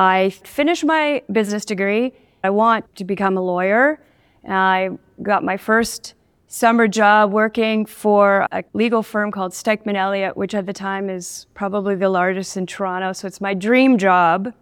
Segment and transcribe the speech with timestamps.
[0.00, 2.14] I finished my business degree.
[2.42, 4.00] I want to become a lawyer.
[4.48, 4.92] I
[5.22, 6.14] got my first
[6.46, 11.44] summer job working for a legal firm called Stikeman Elliott, which at the time is
[11.52, 13.12] probably the largest in Toronto.
[13.12, 14.54] So it's my dream job.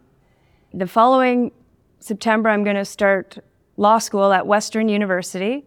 [0.75, 1.53] The following
[2.01, 3.39] September, I'm going to start
[3.77, 5.65] law school at Western University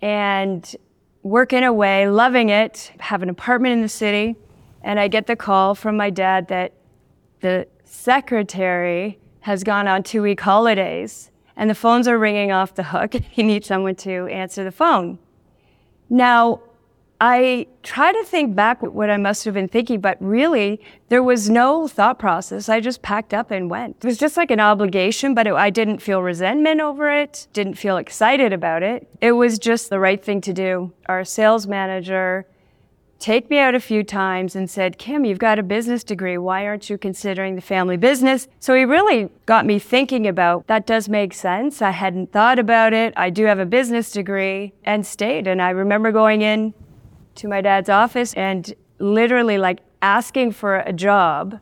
[0.00, 0.76] and
[1.24, 4.36] working away, loving it, have an apartment in the city.
[4.84, 6.72] And I get the call from my dad that
[7.40, 12.84] the secretary has gone on two week holidays and the phones are ringing off the
[12.84, 13.14] hook.
[13.30, 15.18] He needs someone to answer the phone.
[16.10, 16.60] Now,
[17.20, 21.50] I try to think back what I must have been thinking, but really there was
[21.50, 22.68] no thought process.
[22.68, 23.96] I just packed up and went.
[23.96, 27.74] It was just like an obligation, but it, I didn't feel resentment over it, didn't
[27.74, 29.08] feel excited about it.
[29.20, 30.92] It was just the right thing to do.
[31.06, 32.46] Our sales manager
[33.18, 36.38] take me out a few times and said, Kim, you've got a business degree.
[36.38, 38.48] Why aren't you considering the family business?
[38.60, 41.82] So he really got me thinking about that does make sense.
[41.82, 43.12] I hadn't thought about it.
[43.16, 45.46] I do have a business degree and stayed.
[45.46, 46.74] And I remember going in
[47.36, 51.60] to my dad's office and literally like asking for a job,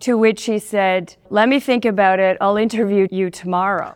[0.00, 2.36] to which he said, Let me think about it.
[2.40, 3.94] I'll interview you tomorrow.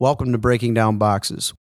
[0.00, 1.54] Welcome to Breaking Down Boxes.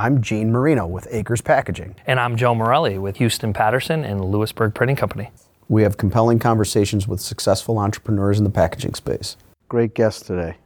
[0.00, 1.94] I'm Gene Marino with Acres Packaging.
[2.06, 5.30] And I'm Joe Morelli with Huston Patterson and Lewisburg Printing Company.
[5.68, 9.36] We have compelling conversations with successful entrepreneurs in the packaging space
[9.68, 10.56] great guest today.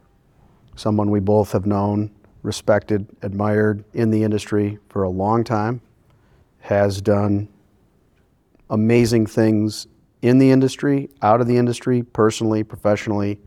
[0.77, 2.11] Someone we both have known,
[2.43, 5.81] respected, admired in the industry for a long time,
[6.59, 7.49] has done
[8.69, 9.85] amazing things
[10.21, 13.37] in the industry, out of the industry, personally, professionally,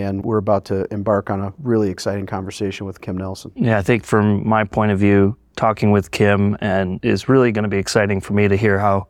[0.00, 3.52] and we're about to embark on a really exciting conversation with Kim Nelson.
[3.54, 7.62] Yeah, I think from my point of view, talking with Kim and is really going
[7.62, 9.08] to be exciting for me to hear how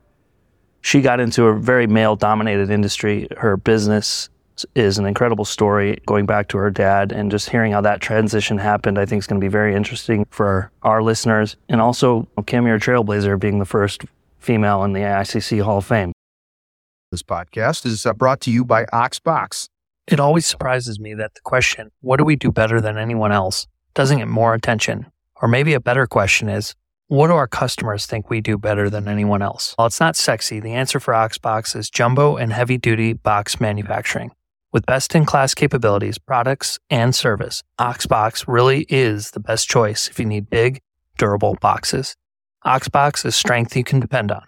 [0.83, 3.27] she got into a very male dominated industry.
[3.39, 4.29] Her business
[4.75, 8.59] is an incredible story going back to her dad and just hearing how that transition
[8.59, 11.57] happened, I think is going to be very interesting for our listeners.
[11.69, 14.03] And also, Kim, you're a trailblazer being the first
[14.39, 16.13] female in the ICC Hall of Fame.
[17.11, 19.69] This podcast is uh, brought to you by Oxbox.
[20.07, 23.67] It always surprises me that the question, what do we do better than anyone else,
[23.95, 25.07] doesn't get more attention.
[25.41, 26.75] Or maybe a better question is,
[27.09, 29.75] what do our customers think we do better than anyone else?
[29.77, 34.33] While it's not sexy, the answer for Oxbox is jumbo and heavy duty box manufacturing.
[34.73, 40.19] With best in class capabilities, products, and service, Oxbox really is the best choice if
[40.19, 40.81] you need big,
[41.17, 42.17] durable boxes.
[42.67, 44.45] Oxbox is strength you can depend on.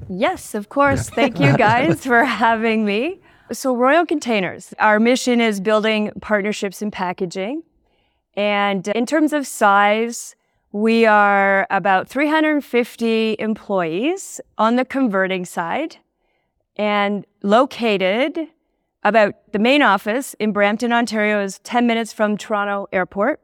[0.09, 1.09] Yes, of course.
[1.09, 3.21] Thank you guys for having me.
[3.51, 7.63] So, Royal Containers, our mission is building partnerships in packaging.
[8.35, 10.35] And in terms of size,
[10.71, 15.97] we are about 350 employees on the converting side
[16.75, 18.49] and located
[19.05, 23.39] about the main office in Brampton, Ontario is 10 minutes from Toronto Airport.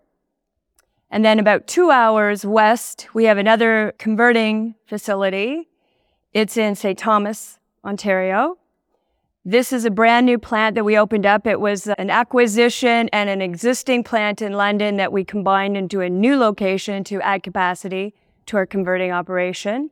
[1.11, 5.69] And then about two hours west, we have another converting facility.
[6.33, 6.97] It's in St.
[6.97, 8.57] Thomas, Ontario.
[9.45, 11.45] This is a brand new plant that we opened up.
[11.45, 16.09] It was an acquisition and an existing plant in London that we combined into a
[16.09, 18.15] new location to add capacity
[18.47, 19.91] to our converting operation.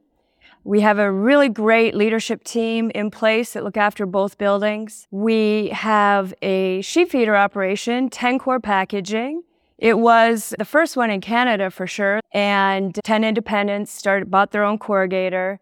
[0.64, 5.08] We have a really great leadership team in place that look after both buildings.
[5.10, 9.44] We have a sheet feeder operation, Tencorr Packaging.
[9.78, 12.20] It was the first one in Canada for sure.
[12.34, 15.60] And 10 independents started, bought their own corrugator.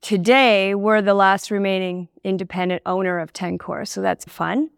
[0.00, 4.70] Today, we're the last remaining independent owner of Tencorr, so that's fun.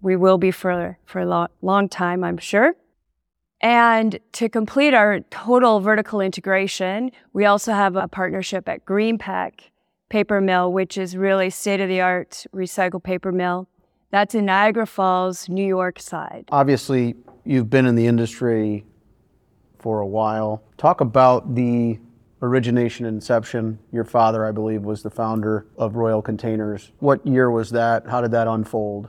[0.00, 2.74] We will be for, for a long time, I'm sure.
[3.64, 9.70] And to complete our total vertical integration, we also have a partnership at Greenpac
[10.10, 13.66] Paper Mill, which is really state of the art recycled paper mill.
[14.10, 16.44] That's in Niagara Falls, New York side.
[16.52, 17.14] Obviously,
[17.46, 18.84] you've been in the industry
[19.78, 20.62] for a while.
[20.76, 21.98] Talk about the
[22.42, 23.78] origination inception.
[23.92, 26.92] Your father, I believe, was the founder of Royal Containers.
[26.98, 28.06] What year was that?
[28.06, 29.08] How did that unfold?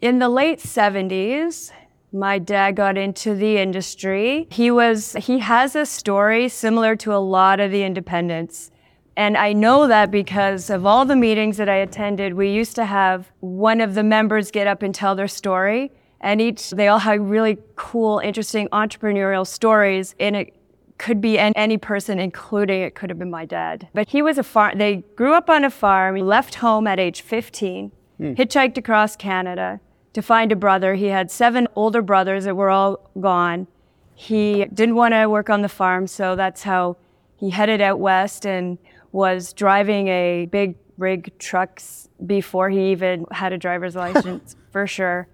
[0.00, 1.70] In the late 70s,
[2.12, 4.46] my dad got into the industry.
[4.50, 8.70] He was he has a story similar to a lot of the independents.
[9.16, 12.86] And I know that because of all the meetings that I attended, we used to
[12.86, 15.92] have one of the members get up and tell their story.
[16.20, 20.14] And each, they all had really cool, interesting entrepreneurial stories.
[20.18, 20.54] And it
[20.96, 23.88] could be any person, including it could have been my dad.
[23.92, 24.78] But he was a farm.
[24.78, 26.16] They grew up on a farm.
[26.16, 28.32] He left home at age 15, hmm.
[28.32, 29.80] hitchhiked across Canada
[30.12, 30.94] to find a brother.
[30.94, 33.66] He had seven older brothers that were all gone.
[34.14, 36.96] He didn't want to work on the farm, so that's how
[37.36, 38.78] he headed out west and
[39.10, 45.28] was driving a big rig trucks before he even had a driver's license, for sure.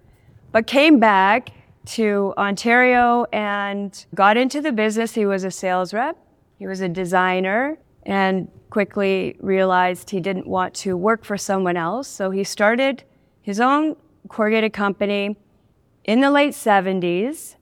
[0.51, 1.51] But came back
[1.85, 5.13] to Ontario and got into the business.
[5.13, 6.17] He was a sales rep,
[6.57, 12.07] he was a designer, and quickly realized he didn't want to work for someone else.
[12.07, 13.03] So he started
[13.41, 13.95] his own
[14.29, 15.35] corrugated company
[16.05, 17.55] in the late 70s.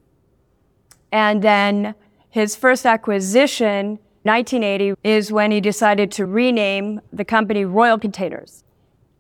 [1.11, 1.95] And then
[2.29, 8.63] his first acquisition, 1980, is when he decided to rename the company Royal Containers.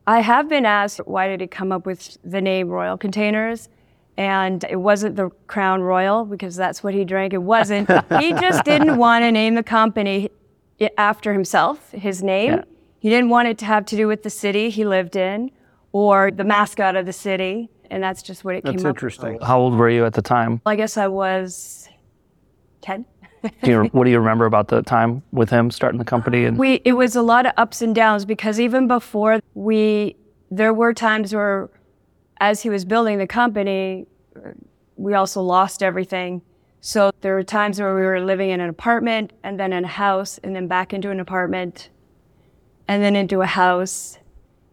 [0.05, 3.69] I have been asked why did he come up with the name Royal Containers?
[4.17, 7.33] And it wasn't the Crown Royal because that's what he drank.
[7.33, 7.89] It wasn't.
[8.19, 10.29] he just didn't want to name the company
[10.97, 12.53] after himself, his name.
[12.53, 12.63] Yeah.
[12.99, 15.51] He didn't want it to have to do with the city he lived in
[15.91, 17.69] or the mascot of the city.
[17.89, 19.39] And that's just what it that's came up interesting.
[19.41, 20.61] How old were you at the time?
[20.65, 21.87] I guess I was
[22.81, 23.05] 10.
[23.63, 26.45] do you, what do you remember about the time with him starting the company?
[26.45, 30.15] And we it was a lot of ups and downs because even before we
[30.51, 31.69] there were times where
[32.39, 34.05] as he was building the company
[34.97, 36.41] we also lost everything.
[36.81, 39.87] So there were times where we were living in an apartment and then in a
[39.87, 41.89] house and then back into an apartment
[42.87, 44.17] and then into a house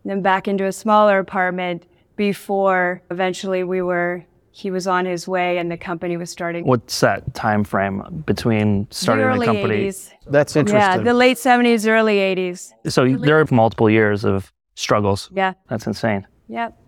[0.05, 1.87] then back into a smaller apartment
[2.17, 4.25] before eventually we were
[4.57, 6.65] he was on his way and the company was starting.
[6.65, 9.87] What's that time frame between starting the, the company?
[9.89, 10.13] 80s.
[10.29, 10.81] That's interesting.
[10.81, 12.73] Yeah, the late 70s, early 80s.
[12.87, 15.29] So the there are multiple years of struggles.
[15.35, 15.55] Yeah.
[15.69, 16.25] That's insane.
[16.47, 16.79] Yep.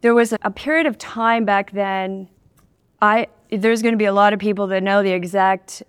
[0.00, 2.28] There was a period of time back then.
[3.00, 5.84] I there's going to be a lot of people that know the exact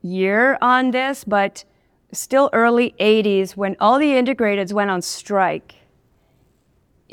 [0.00, 1.64] year on this, but
[2.10, 5.74] still early 80s when all the integrateds went on strike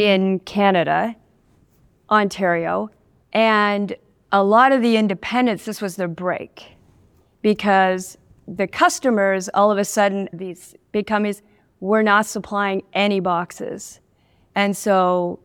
[0.02, 1.16] in Canada,
[2.10, 2.90] Ontario,
[3.34, 3.96] and
[4.32, 6.76] a lot of the independents, this was their break
[7.42, 8.18] because
[8.48, 11.42] the customers, all of a sudden, these big companies,
[11.80, 14.00] were not supplying any boxes.
[14.56, 15.40] And so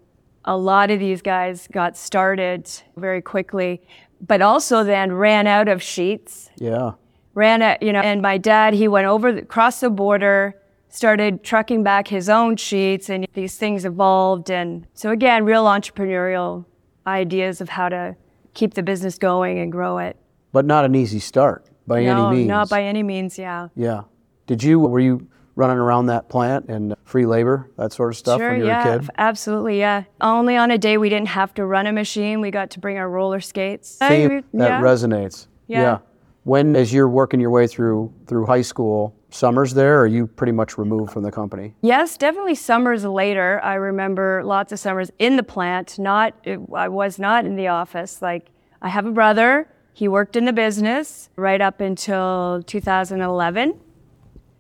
[0.45, 3.83] a lot of these guys got started very quickly,
[4.21, 6.51] but also then ran out of sheets.
[6.57, 6.93] Yeah.
[7.35, 10.61] Ran out, you know, and my dad, he went over, across the border,
[10.97, 14.51] started trucking back his own sheets, and these things evolved.
[14.51, 16.65] And so, again, real entrepreneurial
[17.07, 18.17] ideas of how to
[18.55, 20.17] keep the business going and grow it.
[20.53, 22.49] But not an easy start by no, any means.
[22.49, 23.69] not by any means, yeah.
[23.77, 24.03] Yeah.
[24.47, 28.41] Did you, were you running around that plant and free labor, that sort of stuff
[28.41, 29.11] sure, when you yeah, were a kid?
[29.19, 30.05] absolutely, yeah.
[30.21, 32.97] Only on a day we didn't have to run a machine, we got to bring
[32.97, 33.97] our roller skates.
[33.99, 34.81] Theme, that yeah.
[34.81, 35.47] resonates.
[35.67, 35.81] Yeah.
[35.81, 35.99] yeah.
[36.45, 40.27] When, as you're working your way through through high school, summers there, or are you
[40.27, 41.75] pretty much removed from the company?
[41.83, 43.61] Yes, definitely summers later.
[43.63, 45.99] I remember lots of summers in the plant.
[45.99, 46.35] Not,
[46.75, 48.23] I was not in the office.
[48.23, 48.51] Like,
[48.83, 49.69] I have a brother.
[49.93, 53.81] He worked in the business right up until 2011.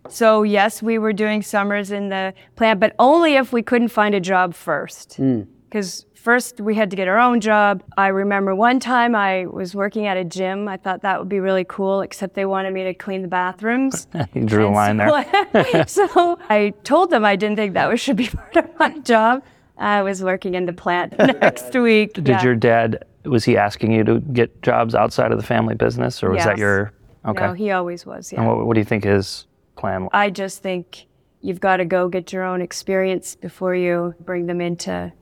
[0.09, 4.15] So yes, we were doing summers in the plant, but only if we couldn't find
[4.15, 5.15] a job first.
[5.15, 5.43] Hmm.
[5.69, 7.85] Because first we had to get our own job.
[7.97, 10.67] I remember one time I was working at a gym.
[10.67, 14.09] I thought that would be really cool, except they wanted me to clean the bathrooms.
[14.35, 15.87] you drew a line so, there.
[15.87, 19.45] so I told them I didn't think that should be part of my job.
[19.79, 22.15] I was working in the plant next week.
[22.15, 22.43] Did yeah.
[22.43, 26.31] your dad, was he asking you to get jobs outside of the family business or
[26.31, 26.47] was yes.
[26.47, 26.93] that your,
[27.25, 27.47] okay.
[27.47, 28.41] No, he always was, yeah.
[28.41, 29.47] And what, what do you think his
[29.77, 30.11] plan was?
[30.13, 31.07] I just think
[31.41, 35.13] you've got to go get your own experience before you bring them into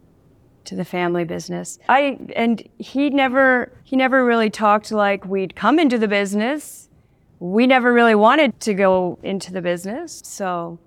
[0.65, 1.79] to the family business.
[1.89, 6.89] I and he never he never really talked like we'd come into the business.
[7.41, 10.23] We never really wanted to go into the business.
[10.25, 10.79] So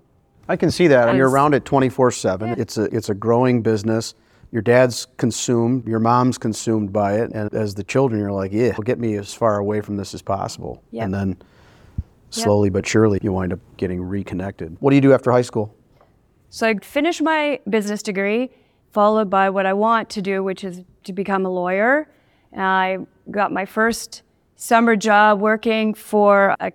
[0.48, 1.08] I can see that.
[1.08, 2.58] And You're around it 24/7.
[2.58, 4.14] It's a it's a growing business.
[4.50, 8.72] Your dad's consumed, your mom's consumed by it, and as the children, you're like, yeah,
[8.82, 10.82] get me as far away from this as possible.
[10.90, 11.04] Yep.
[11.04, 11.36] And then
[12.30, 12.72] slowly yep.
[12.72, 14.74] but surely, you wind up getting reconnected.
[14.80, 15.74] What do you do after high school?
[16.48, 18.50] So I finished my business degree
[18.90, 22.08] followed by what I want to do, which is to become a lawyer.
[22.52, 22.98] And I
[23.30, 24.22] got my first
[24.56, 26.72] summer job working for a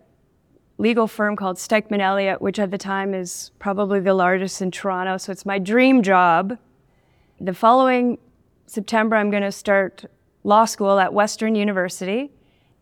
[0.77, 5.17] legal firm called Stikeman Elliott, which at the time is probably the largest in Toronto.
[5.17, 6.57] So it's my dream job.
[7.39, 8.17] The following
[8.67, 10.05] September, I'm going to start
[10.43, 12.31] law school at Western University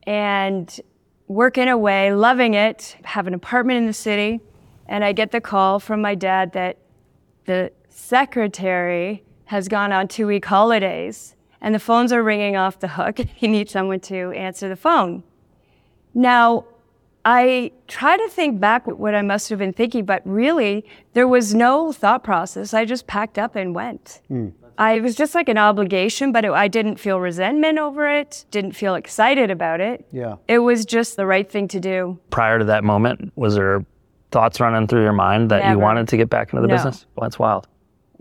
[0.03, 0.79] and
[1.27, 4.39] working away, loving it, have an apartment in the city.
[4.87, 6.77] And I get the call from my dad that
[7.45, 12.87] the secretary has gone on two week holidays and the phones are ringing off the
[12.87, 13.19] hook.
[13.35, 15.23] he needs someone to answer the phone.
[16.13, 16.65] Now,
[17.23, 21.53] I try to think back what I must have been thinking, but really, there was
[21.53, 22.73] no thought process.
[22.73, 24.21] I just packed up and went.
[24.27, 24.49] Hmm.
[24.77, 28.45] I, it was just like an obligation, but it, I didn't feel resentment over it,
[28.49, 30.07] didn't feel excited about it.
[30.11, 30.37] Yeah.
[30.47, 32.19] It was just the right thing to do.
[32.31, 33.85] Prior to that moment, was there
[34.31, 36.73] thoughts running through your mind that you wanted to get back into the No.
[36.75, 37.05] business?
[37.15, 37.67] Well, that's wild.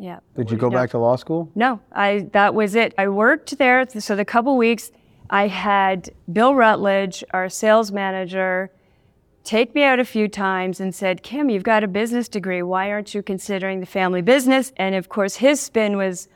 [0.00, 0.20] Yeah.
[0.34, 0.78] Did you go No.
[0.78, 1.50] back to law school?
[1.54, 2.94] No, I that was it.
[2.96, 4.90] I worked there so the couple weeks
[5.28, 8.70] I had Bill Rutledge, our sales manager,
[9.44, 12.62] take me out a few times and said, "Kim, you've got a business degree.
[12.62, 16.28] Why aren't you considering the family business?" And of course, his spin was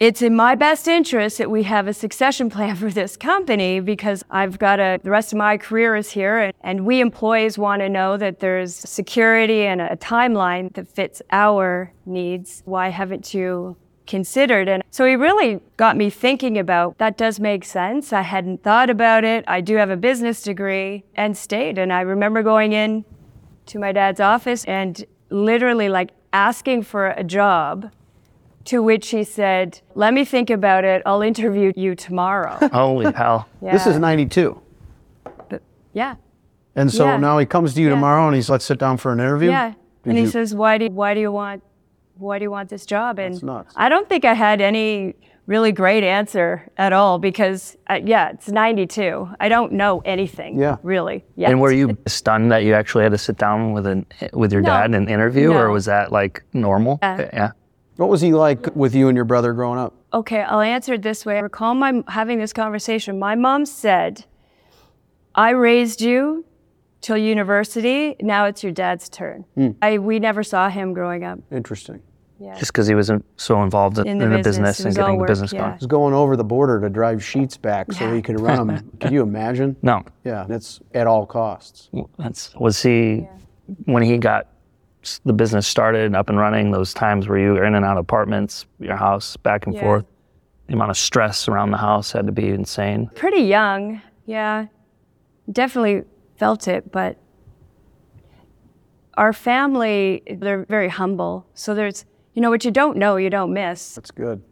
[0.00, 4.22] it's in my best interest that we have a succession plan for this company because
[4.30, 7.80] I've got a, the rest of my career is here and, and we employees want
[7.82, 12.62] to know that there's security and a timeline that fits our needs.
[12.64, 13.76] Why haven't you
[14.06, 14.68] considered?
[14.68, 18.12] And so he really got me thinking about that does make sense.
[18.12, 19.44] I hadn't thought about it.
[19.48, 21.76] I do have a business degree and stayed.
[21.76, 23.04] And I remember going in
[23.66, 27.90] to my dad's office and literally like asking for a job
[28.68, 31.02] to which he said, Let me think about it.
[31.06, 32.58] I'll interview you tomorrow.
[32.72, 33.48] Holy hell.
[33.62, 33.98] This is Yeah.
[34.00, 34.60] 92.
[35.92, 36.14] yeah.
[36.76, 37.16] And so Yeah.
[37.16, 37.94] now he comes to you Yeah.
[37.94, 39.50] tomorrow and he's, let's sit down for an interview?
[39.50, 39.68] Yeah.
[40.02, 41.62] Did and he you- says, Why do why do you want
[42.18, 43.18] why do you want this job?
[43.18, 43.74] And That's nuts.
[43.76, 45.14] I don't think I had any
[45.46, 49.28] really great answer at all because uh, yeah, it's 92.
[49.40, 50.76] I don't know anything Yeah.
[50.82, 51.24] really.
[51.36, 51.50] Yet.
[51.50, 54.60] And were you stunned that you actually had to sit down with an with your
[54.62, 54.68] No.
[54.68, 56.98] dad an interview, or was that like normal?
[57.02, 57.30] Yeah.
[57.32, 57.50] yeah.
[57.98, 59.92] What was he like with you and your brother growing up?
[60.12, 61.36] Okay, I'll answer it this way.
[61.36, 63.18] I recall my having this conversation.
[63.18, 64.24] My mom said,
[65.34, 66.44] "I raised you
[67.00, 68.14] till university.
[68.20, 69.70] Now it's your dad's turn." Hmm.
[69.82, 71.40] I we never saw him growing up.
[71.50, 72.00] Interesting.
[72.40, 72.54] Yeah.
[72.56, 74.76] Just because he was in- so involved in, In the in the business.
[74.78, 75.58] business and was all getting the work, business yeah.
[75.58, 75.72] going.
[75.72, 78.92] He was going over the border to drive sheets back so he could run them.
[79.00, 79.74] Could you imagine?
[79.82, 81.90] No, Yeah, that's at all costs.
[82.16, 83.26] that's was he
[83.86, 84.46] when he got
[85.08, 86.70] s- the business started and up and running.
[86.70, 89.82] Those times where you were in and out of apartments, your house, back and Yeah.
[89.82, 90.04] forth.
[90.66, 93.10] The amount of stress around the house had to be insane.
[93.14, 94.66] Pretty young, yeah.
[95.50, 96.04] Definitely
[96.36, 97.16] felt it, but
[99.16, 101.46] our family they're very humble.
[101.54, 103.94] So there's you know what you don't know, you don't miss.
[103.94, 104.42] That's good.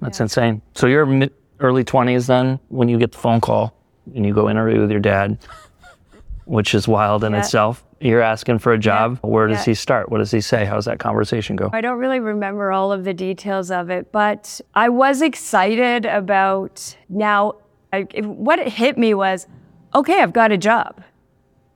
[0.00, 0.62] That's insane.
[0.74, 3.72] So you're mid, early 20s then when you get the phone call
[4.14, 5.38] and you go interview with your dad,
[6.46, 7.38] which is wild in Yeah.
[7.40, 7.84] itself.
[8.04, 9.18] You're asking for a job.
[9.22, 9.70] Where does Yeah.
[9.72, 10.10] he start?
[10.10, 10.66] What does he say?
[10.66, 11.70] How's that conversation go?
[11.72, 16.96] I don't really remember all of the details of it, but I was excited about
[17.08, 17.54] now.
[17.94, 19.46] I, it- what it hit me was,
[19.94, 21.02] okay, I've got a job.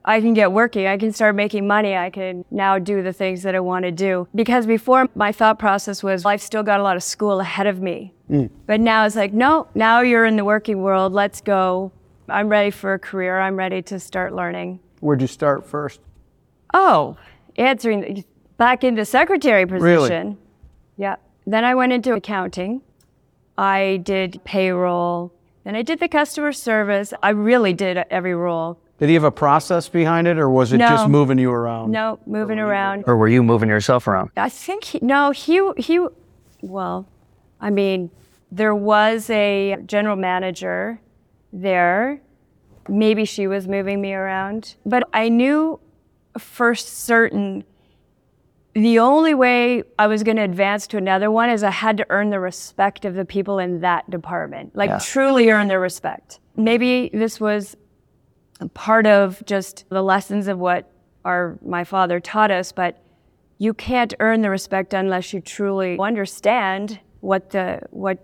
[0.05, 0.85] I can get working.
[0.85, 1.95] I can start making money.
[1.95, 4.27] I can now do the things that I want to do.
[4.35, 7.81] Because before, my thought process was, I've still got a lot of school ahead of
[7.81, 8.13] me.
[8.29, 8.51] Mm.
[8.67, 11.11] But now it's like, no, now you're in the working world.
[11.11, 11.91] Let's go.
[12.29, 13.39] I'm ready for a career.
[13.39, 14.79] I'm ready to start learning.
[14.99, 15.99] Where'd you start first?
[16.73, 17.17] Oh,
[17.57, 18.23] answering
[18.57, 19.83] back into secretary position.
[20.27, 20.37] Really?
[20.97, 21.15] Yeah.
[21.45, 22.81] Then I went into accounting.
[23.57, 25.33] I did payroll.
[25.63, 27.13] Then I did the customer service.
[27.21, 28.79] I really did every role.
[28.99, 30.89] Did he have a process behind it or was it No.
[30.89, 31.91] just moving you around?
[31.91, 33.05] No, moving around.
[33.07, 34.31] Or were you moving yourself around?
[34.35, 36.05] I think he, no, he he.
[36.61, 37.07] Well,
[37.61, 38.11] I mean,
[38.51, 40.99] there was a general manager
[41.53, 42.19] there.
[42.89, 45.79] Maybe she was moving me around, but I knew
[46.37, 47.63] for certain
[48.75, 52.05] the only way I was going to advance to another one is I had to
[52.09, 54.99] earn the respect of the people in that department, like Yeah.
[54.99, 56.39] truly earn their respect.
[56.55, 57.75] Maybe this was
[58.75, 60.91] part of just the lessons of what
[61.25, 63.01] our my father taught us, but
[63.57, 68.23] you can't earn the respect unless you truly understand what the what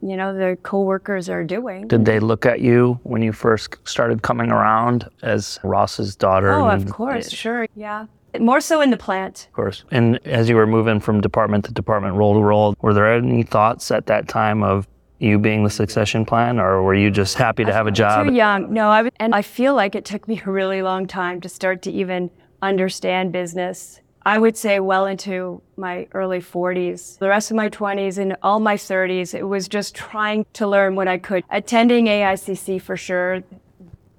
[0.00, 1.88] you know the coworkers are doing.
[1.88, 6.52] Did they look at you when you first started coming around as Ross's daughter?
[6.52, 8.06] Oh, of course, sure, yeah.
[8.38, 9.46] More so in the plant.
[9.48, 9.84] Of course.
[9.90, 13.42] And as you were moving from department to department, role to role, were there any
[13.42, 14.86] thoughts at that time of
[15.18, 18.28] you being the succession plan, or were you just happy to have a job?
[18.28, 18.72] Too young.
[18.72, 21.48] No, I was, and I feel like it took me a really long time to
[21.48, 22.30] start to even
[22.62, 24.00] understand business.
[24.28, 27.18] I would say well into my early 40s.
[27.18, 30.96] The rest of my 20s and all my 30s, it was just trying to learn
[30.96, 31.44] what I could.
[31.48, 33.42] Attending AICC for sure,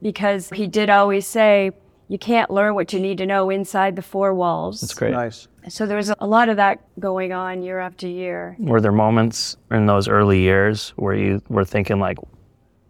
[0.01, 1.73] because he did always say,
[2.07, 4.81] you can't learn what you need to know inside the four walls.
[4.81, 5.11] That's great.
[5.11, 5.47] Nice.
[5.67, 8.55] So there was a lot of that going on year after year.
[8.57, 12.17] Were there moments in those early years where you were thinking like,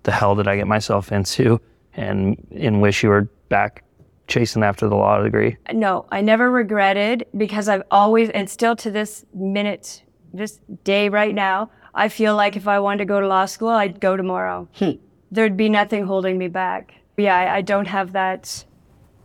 [0.03, 1.59] the hell did I get myself into?
[1.95, 3.83] And and wish you were back
[4.29, 5.57] chasing after the law degree?
[5.73, 11.35] No, I never regretted because I've always, and still to this minute, this day right
[11.35, 14.69] now, I feel like if I wanted to go to law school, I'd go tomorrow.
[14.75, 14.91] Hmm.
[15.31, 16.93] There'd be nothing holding me back.
[17.17, 18.63] Yeah, I, I don't have that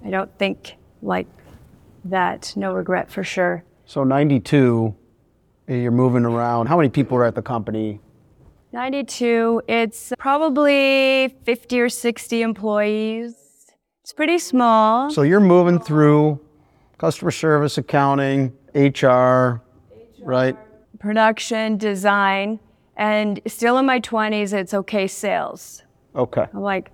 [0.05, 1.27] I don't think like
[2.05, 2.53] that.
[2.57, 3.65] No regret for sure.
[3.87, 4.95] So 92,
[5.69, 6.67] you're moving around.
[6.67, 8.01] How many people are at the company?
[8.73, 13.35] 92, it's probably 50 or 60 employees.
[14.05, 15.09] It's pretty small.
[15.09, 16.39] So you're moving through
[16.99, 19.63] customer service, accounting, HR,
[20.21, 20.55] right?
[20.99, 22.61] Production, design,
[22.99, 25.85] and still in my 20s, it's okay sales.
[26.15, 26.45] Okay.
[26.53, 26.91] I'm like,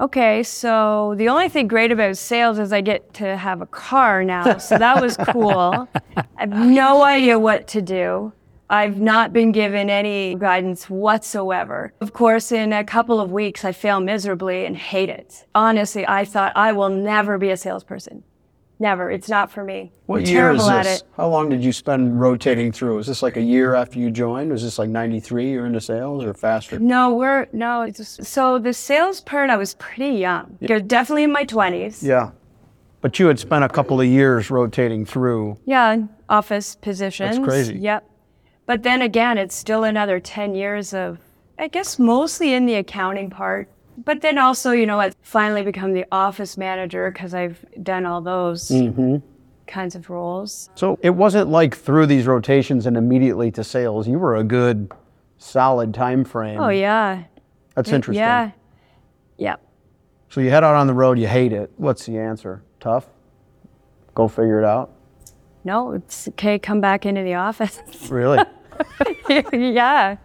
[0.00, 4.24] okay, so the only thing great about sales is I get to have a car
[4.24, 4.58] now.
[4.58, 5.88] So that was cool.
[6.16, 8.32] I have no idea what to do.
[8.72, 11.92] I've not been given any guidance whatsoever.
[12.00, 15.44] Of course, in a couple of weeks, I fail miserably and hate it.
[15.54, 18.24] Honestly, I thought I will never be a salesperson.
[18.78, 19.10] Never.
[19.10, 19.92] It's not for me.
[20.06, 21.02] What I'm year is this?
[21.02, 21.08] it.
[21.18, 22.96] How long did you spend rotating through?
[22.96, 24.50] Was this like a year after you joined?
[24.50, 26.78] Was this like 93 you're into sales or faster?
[26.78, 27.82] No, we're no.
[27.82, 30.56] It's just, so the sales part, I was pretty young.
[30.60, 32.02] You're definitely in my 20s.
[32.02, 32.30] Yeah.
[33.02, 35.58] But you had spent a couple of years rotating through.
[35.66, 35.98] Yeah,
[36.30, 37.36] office positions.
[37.36, 37.78] That's crazy.
[37.78, 38.08] Yep.
[38.66, 41.18] But then again, it's still another 10 years of,
[41.58, 43.68] I guess, mostly in the accounting part.
[44.04, 48.20] But then also, you know, I finally become the office manager because I've done all
[48.22, 49.16] those Mm-hmm.
[49.66, 50.70] kinds of roles.
[50.74, 54.08] So it wasn't like through these rotations and immediately to sales.
[54.08, 54.90] You were a good,
[55.38, 56.58] solid time frame.
[56.60, 57.24] Oh, yeah.
[57.74, 58.20] That's interesting.
[58.22, 58.50] Yeah.
[59.38, 59.60] Yep.
[60.30, 61.70] So you head out on the road, you hate it.
[61.76, 62.62] What's the answer?
[62.80, 63.06] Tough?
[64.14, 64.90] Go figure it out?
[65.64, 66.58] No, it's okay.
[66.58, 67.80] Come back into the office.
[68.10, 68.38] Really?
[69.52, 70.16] yeah,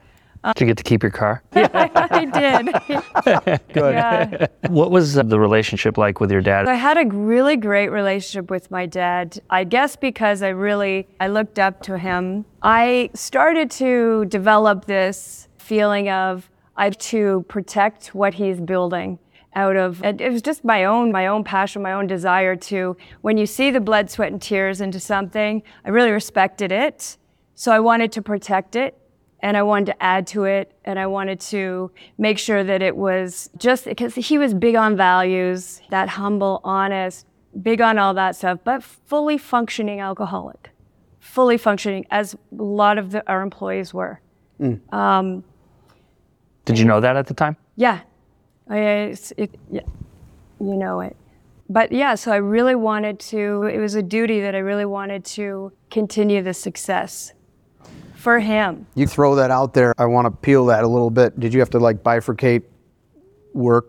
[0.43, 1.43] Did you get to keep your car?
[1.55, 1.89] Yeah.
[1.95, 3.63] I did.
[3.73, 3.93] Good.
[3.93, 4.47] yeah.
[4.69, 6.67] What was uh, the relationship like with your dad?
[6.67, 9.39] I had a really great relationship with my dad.
[9.49, 12.45] I guess because I really I looked up to him.
[12.61, 19.19] I started to develop this feeling of I have to protect what he's building
[19.57, 23.37] out of it was just my own my own passion, my own desire to when
[23.37, 27.17] you see the blood, sweat and tears into something, I really respected it.
[27.55, 28.95] So I wanted to protect it
[29.39, 32.95] and I wanted to add to it and I wanted to make sure that it
[32.95, 37.25] was just because he was big on values, that humble, honest,
[37.59, 40.69] big on all that stuff, but fully functioning alcoholic,
[41.19, 44.21] fully functioning as a lot of the, our employees were.
[44.59, 44.93] Mm.
[44.93, 45.43] Um,
[46.65, 47.57] Did you know that at the time?
[47.75, 48.01] Yeah,
[48.69, 49.81] Oh, it's, it, yeah,
[50.59, 51.15] you know it.
[51.69, 55.25] But yeah, so I really wanted to, it was a duty that I really wanted
[55.25, 57.33] to continue the success
[58.15, 58.85] for him.
[58.95, 59.93] You throw that out there.
[59.97, 61.39] I want to peel that a little bit.
[61.39, 62.63] Did you have to like bifurcate
[63.53, 63.87] work,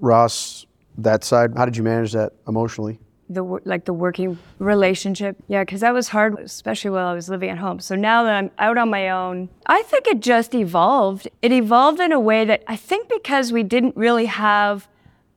[0.00, 0.66] Ross,
[0.98, 1.52] that side?
[1.56, 2.98] How did you manage that emotionally?
[3.30, 5.36] The like the working relationship.
[5.46, 7.78] Yeah, because that was hard, especially while I was living at home.
[7.80, 11.28] So now that I'm out on my own, I think it just evolved.
[11.40, 14.88] It evolved in a way that I think because we didn't really have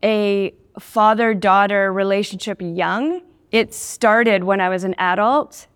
[0.03, 5.67] a father-daughter relationship young, it started when I was an adult.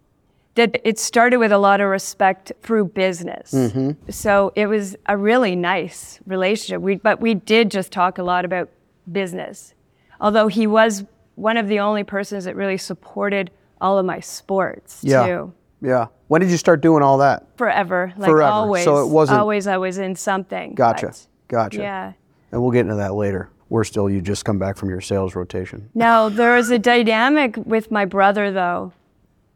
[0.56, 3.52] That it started with a lot of respect through business.
[3.52, 4.10] Mm-hmm.
[4.10, 6.82] So it was a really nice relationship.
[6.82, 8.72] We, but we did just talk a lot about
[9.12, 9.76] business
[10.20, 11.06] although he was
[11.38, 15.26] one of the only persons that really supported all of my sports Yeah.
[15.28, 15.54] too.
[15.82, 16.08] Yeah.
[16.28, 17.46] When did you start doing all that?
[17.58, 18.52] Forever, like Forever.
[18.52, 18.84] always.
[18.84, 19.68] So it wasn't- always.
[19.68, 20.74] I was in something.
[20.74, 21.06] Gotcha.
[21.08, 21.78] but- Gotcha.
[21.80, 22.12] Yeah.
[22.52, 23.50] And we'll get into that later.
[23.70, 25.90] We're still, you just come back from your sales rotation.
[25.94, 28.94] No, there was a dynamic with my brother though,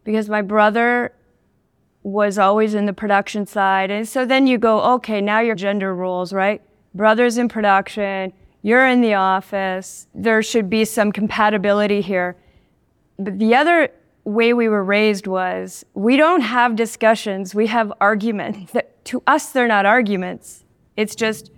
[0.04, 1.14] because my brother
[2.04, 5.94] was always in the production side, and so then you go, okay, now your gender
[5.96, 6.62] roles, right?
[6.94, 10.08] Brothers in production, you're in the office.
[10.14, 12.38] There should be some compatibility here.
[13.18, 13.90] But the other
[14.24, 18.74] way we were raised was we don't have discussions, we have arguments.
[19.06, 20.64] To us they're not arguments.
[20.96, 21.50] It's just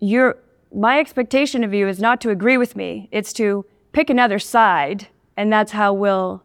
[0.00, 0.38] you're
[0.74, 3.10] my expectation of you is not to agree with me.
[3.12, 6.42] It's to pick another side and that's how we'll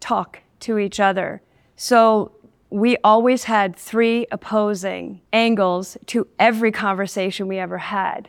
[0.00, 1.40] talk to each other.
[1.76, 2.32] So
[2.70, 8.28] we always had three opposing angles to every conversation we ever had.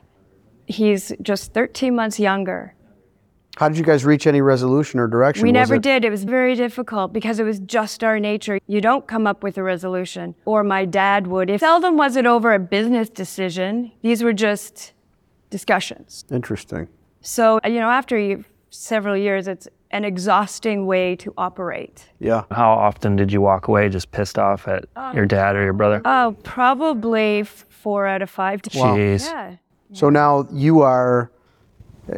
[0.72, 2.74] He's just 13 months younger.
[3.58, 5.44] How did you guys reach any resolution or direction?
[5.44, 6.06] We Was never it- did.
[6.06, 8.60] It was very difficult because it was just our nature.
[8.68, 11.50] You don't come up with a resolution, or my dad would.
[11.50, 13.92] If seldom was it over a business decision.
[14.02, 14.94] These were just
[15.50, 16.24] discussions.
[16.32, 16.88] Interesting.
[17.20, 22.06] So you know, after several years, it's an exhausting way to operate.
[22.20, 22.46] Yeah.
[22.52, 25.74] How often did you walk away just pissed off at um, your dad or your
[25.74, 26.02] brother?
[26.06, 28.62] Oh, probably four out of five.
[28.62, 29.26] Jeez.
[29.26, 29.56] Yeah.
[29.94, 31.32] So now you are,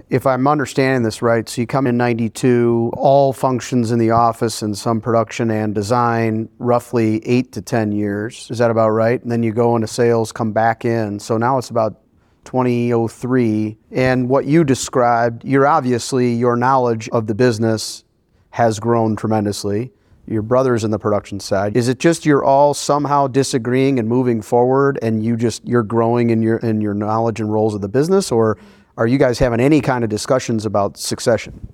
[0.10, 4.62] if I'm understanding this right, so you come in 92, all functions in the office
[4.62, 8.48] and some production and design, roughly eight to 10 years.
[8.52, 9.22] Is that about right?
[9.22, 11.20] And then you go into sales, come back in.
[11.20, 12.00] So now it's about
[12.46, 13.78] 2003.
[13.92, 18.04] And what you described, you're obviously, your knowledge of the business
[18.52, 19.92] has grown tremendously.
[20.34, 21.78] Your brother's in the production side.
[21.78, 26.32] Is it just you're all somehow disagreeing and moving forward and you just, you're growing
[26.32, 28.32] in your, in your knowledge and roles of the business?
[28.32, 28.58] Or
[28.98, 31.72] are you guys having any kind of discussions about succession?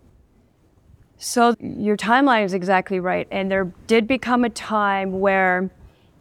[1.17, 3.27] So your timeline is exactly right.
[3.31, 5.69] And there did become a time where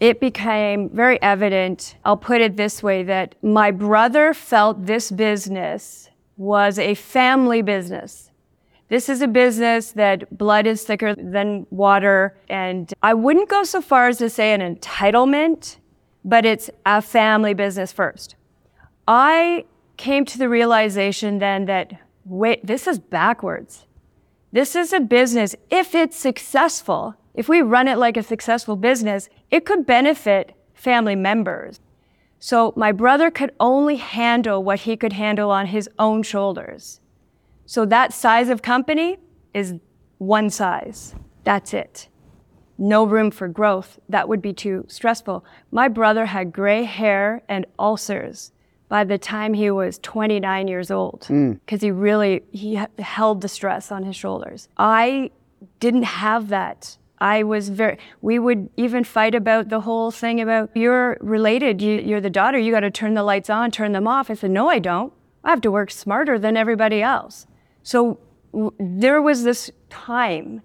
[0.00, 6.08] it became very evident, I'll put it this way, that my brother felt this business
[6.36, 8.27] was a family business.
[8.88, 12.36] This is a business that blood is thicker than water.
[12.48, 15.76] And I wouldn't go so far as to say an entitlement,
[16.24, 18.34] but it's a family business first.
[19.06, 21.92] I came to the realization then that,
[22.24, 23.84] wait, this is backwards.
[24.52, 29.28] This is a business, if it's successful, if we run it like a successful business,
[29.50, 31.80] it could benefit family members.
[32.38, 37.00] So my brother could only handle what he could handle on his own shoulders.
[37.68, 39.18] So that size of company
[39.52, 39.74] is
[40.16, 41.14] one size.
[41.44, 42.08] That's it.
[42.78, 43.98] No room for growth.
[44.08, 45.44] That would be too stressful.
[45.70, 48.52] My brother had gray hair and ulcers
[48.88, 51.52] by the time he was 29 years old hmm.
[51.52, 55.30] because he really he held the stress on his shoulders i
[55.78, 60.70] didn't have that i was very we would even fight about the whole thing about
[60.74, 64.08] you're related you, you're the daughter you got to turn the lights on turn them
[64.08, 65.12] off i said no i don't
[65.44, 67.46] i have to work smarter than everybody else
[67.88, 68.18] so
[68.52, 70.60] w- there was this time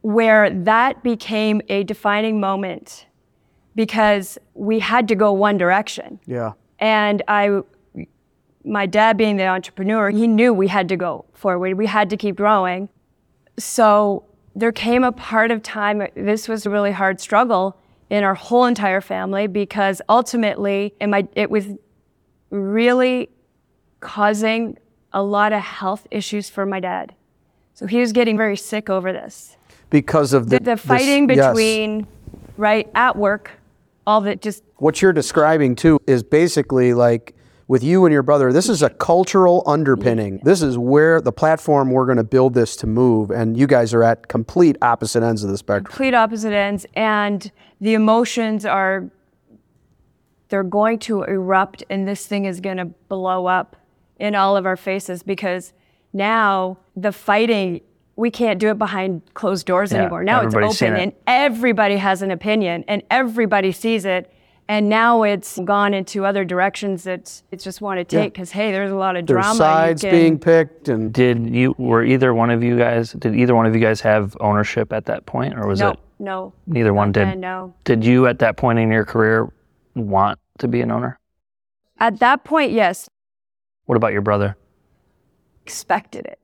[0.00, 3.06] where that became a defining moment
[3.76, 6.52] because we had to go one direction Yeah.
[6.80, 7.60] and I,
[8.64, 11.76] my dad being the entrepreneur, he knew we had to go forward.
[11.78, 12.88] We had to keep growing.
[13.58, 14.24] So
[14.56, 17.76] there came a part of time, this was a really hard struggle
[18.10, 21.66] in our whole entire family because ultimately my, it was
[22.50, 23.28] really
[24.00, 24.78] causing
[25.16, 27.14] a lot of health issues for my dad.
[27.72, 29.56] So he was getting very sick over this.
[29.88, 31.48] Because of the, The, the this- fighting yes.
[31.48, 32.06] between,
[32.58, 33.50] right, at work,
[34.06, 37.34] all that just what you're describing too is basically like
[37.66, 41.90] with you and your brother this is a cultural underpinning this is where the platform
[41.90, 45.42] we're going to build this to move and you guys are at complete opposite ends
[45.42, 47.50] of the spectrum complete opposite ends and
[47.80, 49.10] the emotions are
[50.50, 53.74] they're going to erupt and this thing is going to blow up
[54.18, 55.72] in all of our faces because
[56.12, 57.80] now the fighting
[58.18, 61.00] we can't do it behind closed doors Yeah, anymore now it's open it.
[61.02, 64.32] and everybody has an opinion and everybody sees it
[64.68, 68.72] and now it's gone into other directions that it's just want to take because hey
[68.72, 72.02] there's a lot of there's drama you sides can- being picked and Did you were
[72.02, 75.26] either one of you guys did either one of you guys have ownership at that
[75.26, 77.28] point or was no it no neither one did?
[77.28, 79.52] uh, no Did you at that point in your career
[79.94, 81.18] want to be an owner?
[82.00, 83.08] at that point yes
[83.86, 84.56] What about your brother?
[85.64, 86.38] expected it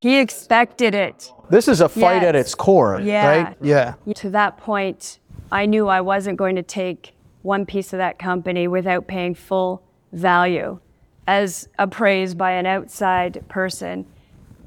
[0.00, 3.26] he expected it this is a fight at its core Yeah.
[3.26, 5.20] right yeah To that point,
[5.52, 9.82] I knew I wasn't going to take one piece of that company without paying full
[10.12, 10.78] value.
[11.26, 14.04] As appraised by an outside person,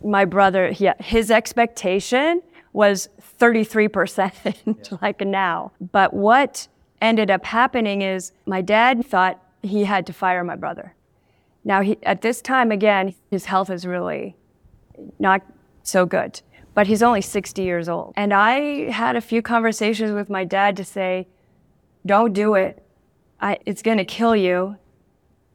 [0.04, 5.72] my brother, yeah, his expectation was 33% like now.
[5.92, 6.68] But what
[7.02, 10.94] ended up happening is my dad thought he had to fire my brother.
[11.63, 14.36] Now, he, at this time, again, his health is really
[15.19, 15.41] not
[15.84, 16.41] so good.
[16.73, 18.13] But he's only 60 years old.
[18.15, 21.28] And I had a few conversations with my dad to say,
[22.06, 22.84] don't do it.
[23.39, 24.78] I, it's going to kill you.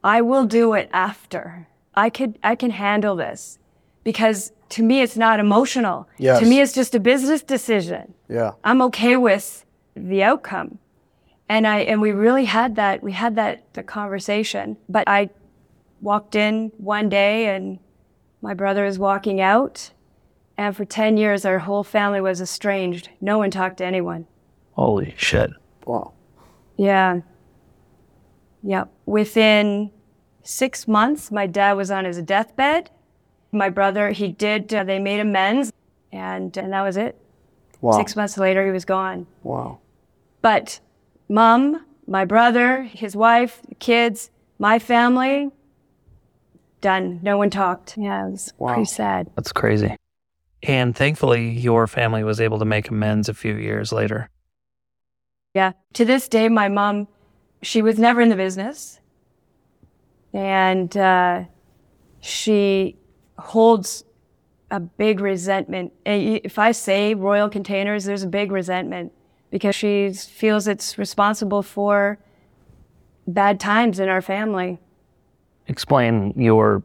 [0.05, 1.67] I will do it after.
[1.95, 3.59] I could I can handle this
[4.05, 6.09] because to me it's not emotional.
[6.19, 6.39] Yes.
[6.41, 8.15] To me it's just a business decision.
[8.29, 9.65] yeah I'm okay with
[9.97, 10.79] the outcome.
[11.49, 14.77] And I and we really had that we had that the conversation.
[14.89, 15.31] But I
[16.01, 17.79] walked in one day and
[18.41, 19.91] my brother is walking out
[20.57, 23.09] and for 10 years our whole family was estranged.
[23.21, 24.27] No one talked to anyone.
[24.73, 25.51] Holy shit.
[25.87, 26.13] wow
[26.77, 27.21] Yeah.
[28.63, 28.85] Yeah.
[29.07, 29.91] Within
[30.43, 32.91] 6 months my dad was on his deathbed.
[33.53, 35.73] My brother he did uh, they made amends
[36.13, 37.17] and and that was it.
[37.81, 39.27] wow 6 months later he was gone.
[39.43, 39.79] wow
[40.43, 40.81] But
[41.29, 45.51] mom, my brother, his wife, the kids, my family,
[46.81, 47.21] done.
[47.23, 47.97] No one talked.
[47.99, 48.69] Yeah, it was Wow.
[48.75, 49.31] pretty sad.
[49.37, 49.97] That's crazy.
[50.63, 54.29] And thankfully your family was able to make amends a few years later.
[55.55, 55.73] Yeah.
[55.95, 57.09] To this day, my mom,
[57.63, 59.01] she was never in the business.
[60.33, 61.45] And uh,
[62.21, 62.97] she
[63.39, 64.05] holds
[64.71, 65.93] a big resentment.
[66.05, 69.13] And If I say Royal Containers, there's a big resentment
[69.51, 72.19] because she feels it's responsible for
[73.27, 74.79] bad times in our family.
[75.69, 76.83] Explain your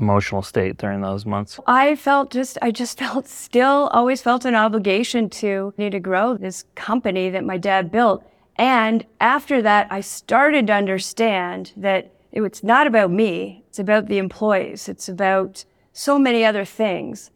[0.00, 1.60] emotional state during those months.
[1.66, 6.36] I felt just, I just felt still always felt an obligation to need to grow
[6.36, 8.24] this company that my dad built.
[8.56, 13.64] And after that, I started to understand that it, it's not about me.
[13.68, 14.88] It's about the employees.
[14.88, 17.30] It's about so many other things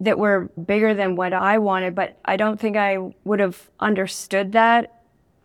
[0.00, 1.94] that were bigger than what I wanted.
[1.94, 4.92] But I don't think I would have understood that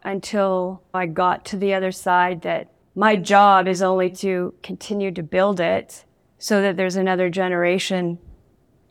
[0.03, 5.23] until I got to the other side that my job is only to continue to
[5.23, 6.05] build it
[6.37, 8.17] so that there's another generation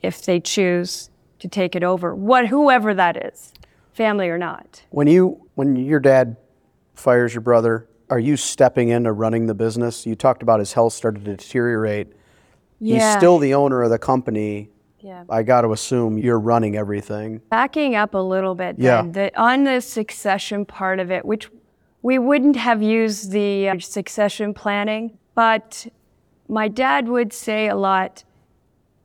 [0.02, 2.14] if they choose to take it over.
[2.14, 3.52] What whoever that is,
[3.92, 4.82] family or not.
[4.90, 6.36] When you when your dad
[6.94, 10.06] fires your brother, are you stepping into running the business?
[10.06, 12.08] You talked about his health started to deteriorate.
[12.78, 12.94] Yeah.
[13.10, 14.70] He's still the owner of the company.
[15.00, 15.24] Yeah.
[15.30, 17.40] I got to assume you're running everything.
[17.50, 19.02] Backing up a little bit, Yeah.
[19.02, 21.50] then, the, on the succession part of it, which
[22.02, 25.86] we wouldn't have used the uh, succession planning, but
[26.48, 28.24] my dad would say a lot.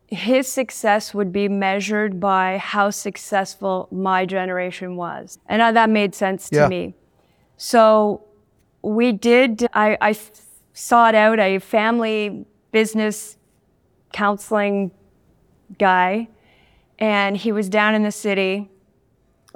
[0.08, 5.40] His success would be measured by how successful my generation was.
[5.48, 6.68] And uh, that made sense to Yeah.
[6.68, 6.96] me.
[7.58, 8.24] So
[8.82, 10.16] we did, I, I
[10.74, 13.38] sought out a family business
[14.14, 14.92] counseling
[15.80, 16.28] guy,
[17.00, 18.70] and he was down in the city.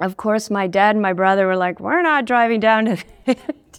[0.00, 2.96] Of course, my dad and my brother were like, We're not driving down to,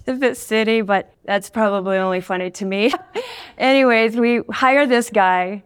[0.06, 2.94] to the city, but that's probably only funny to me.
[3.58, 5.64] Anyways, we hire this guy,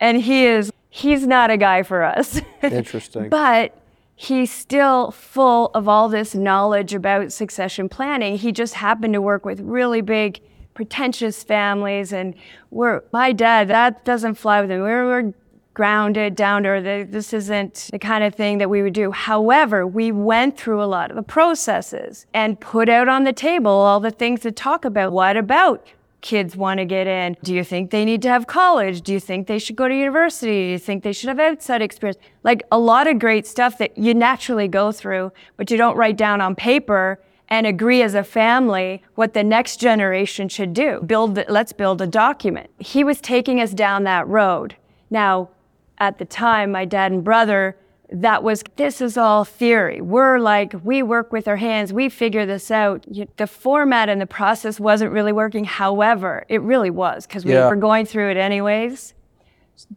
[0.00, 2.40] and he is, he's not a guy for us.
[2.62, 3.28] Interesting.
[3.28, 3.76] But
[4.16, 8.38] he's still full of all this knowledge about succession planning.
[8.38, 10.40] He just happened to work with really big,
[10.72, 12.34] pretentious families, and
[12.70, 13.68] we're my dad.
[13.68, 14.80] That doesn't fly with him.
[14.80, 15.34] We're, we're
[15.78, 17.12] grounded, down to earth.
[17.12, 19.12] This isn't the kind of thing that we would do.
[19.12, 23.70] However, we went through a lot of the processes and put out on the table
[23.70, 25.12] all the things to talk about.
[25.12, 25.86] What about
[26.20, 27.36] kids want to get in?
[27.44, 29.02] Do you think they need to have college?
[29.02, 30.64] Do you think they should go to university?
[30.66, 32.18] Do you think they should have outside experience?
[32.42, 36.16] Like a lot of great stuff that you naturally go through, but you don't write
[36.16, 41.00] down on paper and agree as a family what the next generation should do.
[41.02, 42.68] Build, let's build a document.
[42.80, 44.74] He was taking us down that road.
[45.08, 45.50] Now,
[45.98, 47.76] at the time, my dad and brother,
[48.10, 50.00] that was, this is all theory.
[50.00, 53.04] We're like, we work with our hands, we figure this out.
[53.36, 55.64] The format and the process wasn't really working.
[55.64, 57.68] However, it really was because we Yeah.
[57.68, 59.14] were going through it anyways.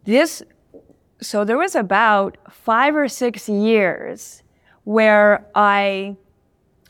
[0.04, 0.44] This,
[1.22, 4.44] so there was about five or six years
[4.84, 6.18] where I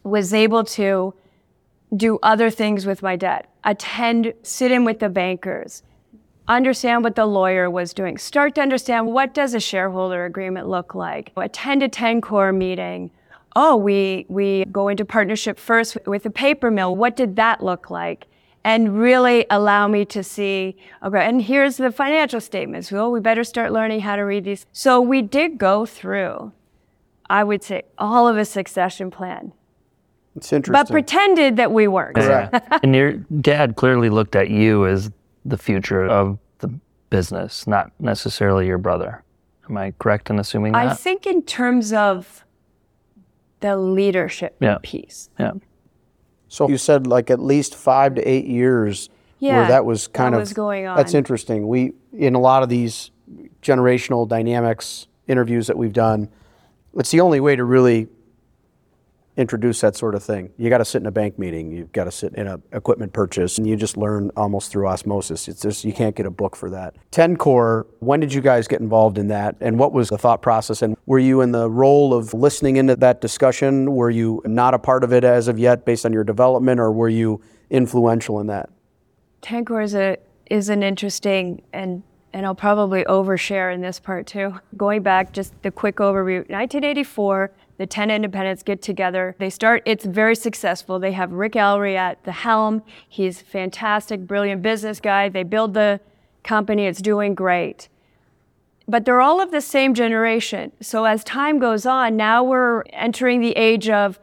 [0.03, 1.13] was able to
[1.95, 5.83] do other things with my dad, attend, sit in with the bankers,
[6.55, 10.93] understand what the lawyer was doing, start to understand what does a shareholder agreement look
[10.95, 13.11] like, attend a Tencorr meeting.
[13.55, 16.95] Oh, we, we go into partnership first with the paper mill.
[16.95, 18.27] What did that look like?
[18.63, 22.91] And really allow me to see, okay, and here's the financial statements.
[22.91, 24.65] Well, we better start learning how to read these.
[24.71, 26.51] So we did go through,
[27.29, 29.51] I would say, all of a succession plan,
[30.35, 30.73] It's interesting.
[30.73, 32.15] but pretended that we weren't.
[32.15, 32.55] Correct.
[32.83, 35.09] and your dad clearly looked at you as
[35.43, 36.40] the future of the
[37.21, 39.23] business, not necessarily your brother.
[39.69, 40.87] Am I correct in assuming that?
[40.87, 42.43] I think in terms of
[43.59, 44.79] the leadership Yeah.
[44.81, 45.29] piece.
[45.39, 45.51] yeah.
[46.47, 50.33] So you said like at least five to eight years Yeah, where that was kind
[50.33, 51.67] that of was going That's interesting.
[51.67, 53.11] We in a lot of these
[53.61, 56.27] generational dynamics interviews that we've done,
[56.95, 58.07] it's the only way to really
[59.37, 60.51] introduce that sort of thing.
[60.57, 61.71] You got to sit in a bank meeting.
[61.71, 65.47] You've got to sit in a equipment purchase, and you just learn almost through osmosis.
[65.47, 66.95] It's just you can't get a book for that.
[67.11, 67.85] Tencorr.
[67.99, 70.81] When did you guys get involved in that, and what was the thought process?
[70.81, 73.95] And were you in the role of listening into that discussion?
[73.95, 76.91] Were you not a part of it as of yet, based on your development, or
[76.91, 78.69] were you influential in that?
[79.41, 80.17] Tencorr is a
[80.49, 84.59] is an interesting and and I'll probably overshare in this part too.
[84.77, 86.39] Going back, just the quick overview.
[86.49, 89.35] 1984, the 10 independents get together.
[89.39, 89.81] They start.
[89.85, 90.99] It's very successful.
[90.99, 92.83] They have Rick Ellery at the helm.
[93.09, 95.29] He's fantastic, brilliant business guy.
[95.29, 95.99] They build the
[96.43, 96.85] company.
[96.85, 97.89] It's doing great.
[98.91, 100.71] but they're all of the same generation.
[100.81, 104.19] So as time goes on, now we're entering the age of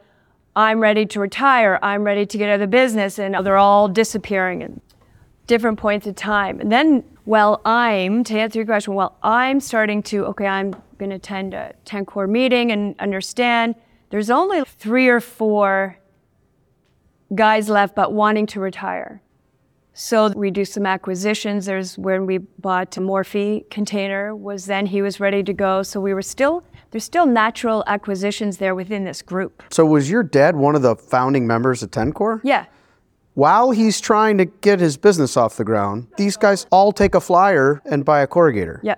[0.55, 3.87] I'm ready to retire, I'm ready to get out of the business, and they're all
[3.87, 4.71] disappearing at
[5.47, 6.59] different points in time.
[6.59, 11.09] And then, well, I'm, to answer your question, well, I'm starting to, okay, I'm going
[11.09, 13.73] to attend a Tencorr meeting and understand
[14.11, 15.97] there's only three or four
[17.33, 19.21] guys left but wanting to retire.
[19.93, 21.65] So we do some acquisitions.
[21.65, 25.83] There's when we bought a Morphe container was then he was ready to go.
[25.83, 29.61] So we were still there's still natural acquisitions there within this group.
[29.71, 32.41] So was your dad one of the founding members of Tencorr?
[32.43, 32.65] Yeah.
[33.35, 37.21] while he's trying to get his business off the ground, these guys all take a
[37.21, 38.79] flyer and buy a corrugator.
[38.83, 38.95] Yeah.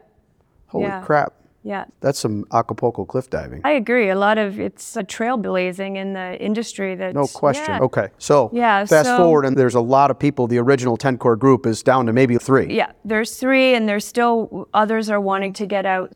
[0.68, 1.02] Holy Yeah.
[1.02, 1.34] crap.
[1.64, 1.86] Yeah.
[2.00, 3.62] That's some Acapulco cliff diving.
[3.64, 4.10] I agree.
[4.10, 7.66] A lot of it's a trailblazing in the industry that No question.
[7.76, 7.80] Yeah.
[7.82, 8.08] Okay.
[8.18, 10.48] So Yeah, fast so- forward, and there's a lot of people.
[10.48, 12.74] The original Tencorr group is down to maybe three.
[12.74, 16.14] Yeah, there's three, and there's still others are wanting to get out.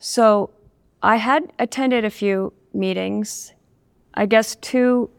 [0.00, 0.50] So
[1.02, 3.52] I had attended a few meetings.
[4.14, 5.10] I guess two,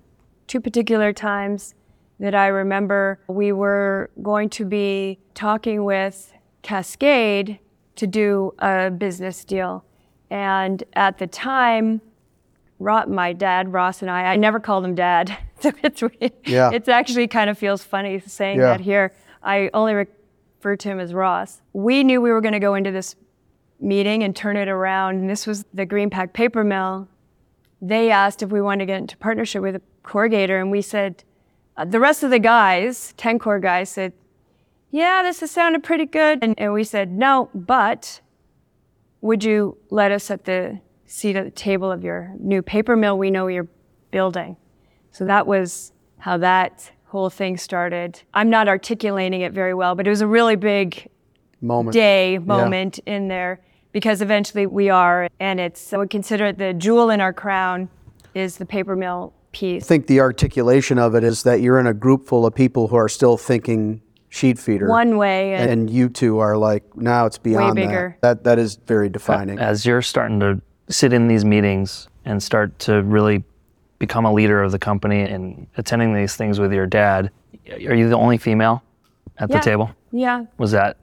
[0.48, 1.74] two particular times
[2.20, 7.60] that I remember we were going to be talking with Cascade
[7.96, 9.84] to do a business deal,
[10.30, 12.02] and at the time,
[12.80, 15.38] my dad, Ross, and I, I never called him dad.
[15.62, 15.72] So
[16.20, 16.72] it's, Yeah.
[16.74, 18.66] it's actually kind of feels funny saying Yeah.
[18.66, 19.14] that here.
[19.42, 21.62] I only refer to him as Ross.
[21.72, 23.16] We knew we were going to go into this
[23.80, 25.16] meeting and turn it around.
[25.20, 27.08] And this was the Greenpac paper mill.
[27.82, 31.24] They asked if we wanted to get into partnership with a corrugator, and we said,
[31.78, 34.12] uh, the rest of the guys, Tencorr guys, said,
[34.94, 36.38] yeah, this has sounded pretty good.
[36.44, 38.22] And, and we said, no, but
[39.22, 43.18] would you let us at the seat at the table of your new paper mill
[43.18, 43.68] we know you're
[44.12, 44.56] building?
[45.10, 48.22] So that was how that whole thing started.
[48.36, 51.10] I'm not articulating it very well, but it was a really big
[51.60, 51.94] Moment.
[51.94, 53.62] day moment in there
[53.94, 57.90] because eventually we are, and it's, I would consider it the jewel in our crown
[58.36, 59.86] is the paper mill piece.
[59.86, 62.90] I think the articulation of it is that you're in a group full of people
[62.90, 64.03] who are still thinking
[64.34, 64.88] sheet feeder.
[64.88, 68.18] One way, and, and you two are like, now it's beyond way bigger.
[68.22, 68.44] that.
[68.44, 69.60] That that is very defining.
[69.60, 73.44] As you're starting to sit in these meetings and start to really
[74.00, 77.30] become a leader of the company and attending these things with your dad,
[77.72, 78.84] are you the only female
[79.38, 79.58] at Yeah.
[79.58, 79.92] the table?
[80.12, 80.46] yeah.
[80.58, 80.98] Was that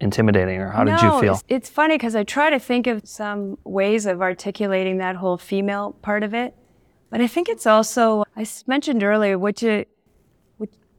[0.00, 1.34] intimidating or how did you feel?
[1.34, 5.38] It's, it's funny because I try to think of some ways of articulating that whole
[5.38, 6.54] female part of it.
[7.10, 9.84] But I think it's also, I mentioned earlier, what you,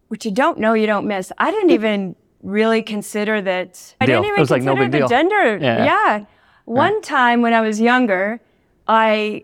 [0.08, 1.32] what, what you don't know, you don't miss.
[1.38, 3.96] I didn't even really consider that.
[4.00, 4.22] I Deal.
[4.22, 5.08] didn't It even was like no consider big the deal.
[5.08, 5.58] gender.
[5.58, 5.86] Yeah.
[5.86, 6.26] Yeah.
[6.65, 8.39] One time when I was younger,
[8.88, 9.44] I,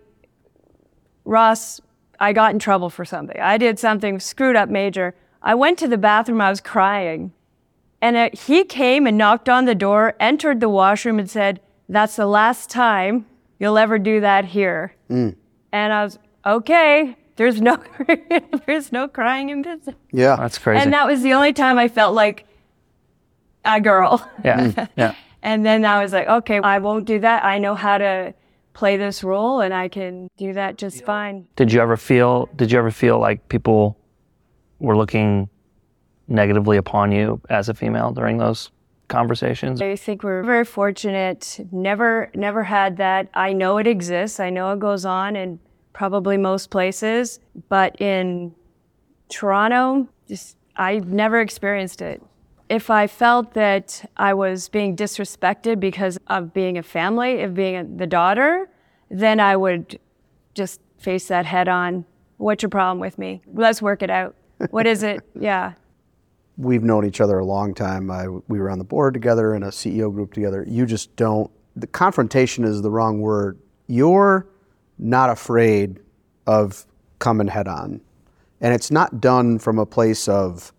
[1.25, 1.81] Ross,
[2.19, 3.39] I got in trouble for something.
[3.39, 5.15] I did something screwed up major.
[5.41, 7.31] I went to the bathroom, I was crying.
[8.01, 12.15] And uh, he came and knocked on the door, entered the washroom, and said, That's
[12.15, 13.27] the last time
[13.59, 14.93] you'll ever do that here.
[15.09, 15.35] And
[15.71, 17.77] I was, Okay, there's no,
[18.67, 19.95] there's no crying in business.
[20.11, 20.35] yeah.
[20.35, 20.83] That's crazy.
[20.83, 22.45] And that was the only time I felt like
[23.65, 24.29] a girl.
[24.43, 24.81] yeah, hmm.
[24.95, 25.15] yeah.
[25.43, 27.43] And then I was like, Okay, I won't do that.
[27.43, 28.35] I know how to
[28.73, 31.47] play this role and I can do that just fine.
[31.55, 32.47] Did you ever feel?
[32.55, 33.97] Did you ever feel like people
[34.77, 35.49] were looking
[36.27, 38.69] negatively upon you as a female during those
[39.07, 39.81] conversations?
[39.81, 41.59] I think we're very fortunate.
[41.71, 43.29] Never, never had that.
[43.33, 44.39] I know it exists.
[44.39, 45.59] I know it goes on in
[45.93, 48.53] probably most places, but in
[49.29, 52.21] Toronto, just I've never experienced it.
[52.69, 57.97] If I felt that I was being disrespected because of being a family, of being
[57.97, 58.69] the daughter,
[59.09, 59.99] then I would
[60.53, 62.05] just face that head on.
[62.37, 63.41] What's your problem with me?
[63.53, 64.35] Let's work it out.
[64.69, 65.21] What is it?
[65.39, 65.73] Yeah.
[66.57, 68.11] We've known each other a long time.
[68.11, 70.63] I, we were on the board together and a CEO group together.
[70.67, 71.49] You just don't.
[71.75, 73.57] The confrontation is the wrong word.
[73.87, 74.47] You're
[75.01, 75.99] not afraid
[76.47, 76.85] of
[77.19, 77.99] coming head on,
[78.61, 80.71] and it's not done from a place of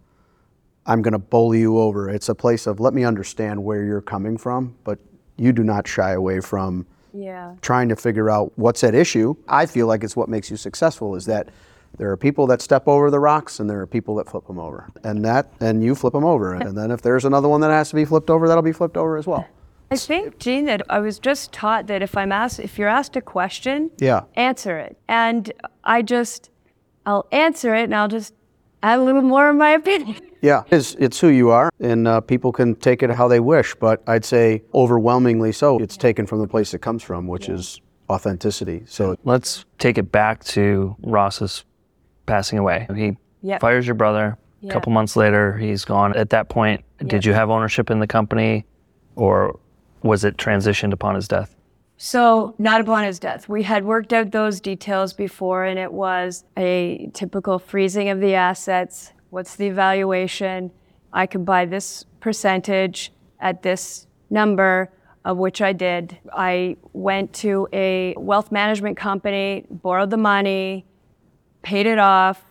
[0.86, 2.08] I'm going to bully you over.
[2.10, 4.98] It's a place of let me understand where you're coming from, but
[5.36, 7.54] you do not shy away from Yeah.
[7.60, 9.34] trying to figure out what's at issue.
[9.48, 11.50] I feel like it's what makes you successful is that
[11.98, 14.58] there are people that step over the rocks and there are people that flip them
[14.58, 14.88] over.
[15.04, 16.54] And that and you flip them over.
[16.66, 18.96] And then if there's another one that has to be flipped over, that'll be flipped
[18.96, 19.46] over as well.
[19.92, 23.14] I think, Gene, that I was just taught that if I'm asked, if you're asked
[23.16, 24.22] a question, Yeah.
[24.34, 24.96] answer it.
[25.08, 25.52] And
[25.84, 26.50] I just,
[27.04, 28.32] I'll answer it and I'll just
[28.82, 30.16] add a little more of my opinion.
[30.40, 33.74] Yeah, it's, it's who you are, and uh, people can take it how they wish.
[33.76, 37.80] But I'd say overwhelmingly so, it's taken from the place it comes from, which is
[38.10, 38.82] authenticity.
[38.86, 41.64] So Let's take it back to Ross's
[42.26, 42.88] passing away.
[42.94, 43.60] He Yep.
[43.60, 44.38] fires your brother.
[44.62, 44.72] A Yeah.
[44.72, 46.14] couple months later, he's gone.
[46.16, 48.64] At that point, did you have ownership in the company,
[49.16, 49.58] or
[50.02, 51.54] was it transitioned upon his death?
[51.96, 53.48] So, not upon his death.
[53.48, 58.34] We had worked out those details before, and it was a typical freezing of the
[58.34, 59.12] assets.
[59.30, 60.72] What's the evaluation?
[61.12, 64.90] I could buy this percentage at this number,
[65.24, 66.18] of which I did.
[66.32, 70.84] I went to a wealth management company, borrowed the money,
[71.62, 72.42] paid it off,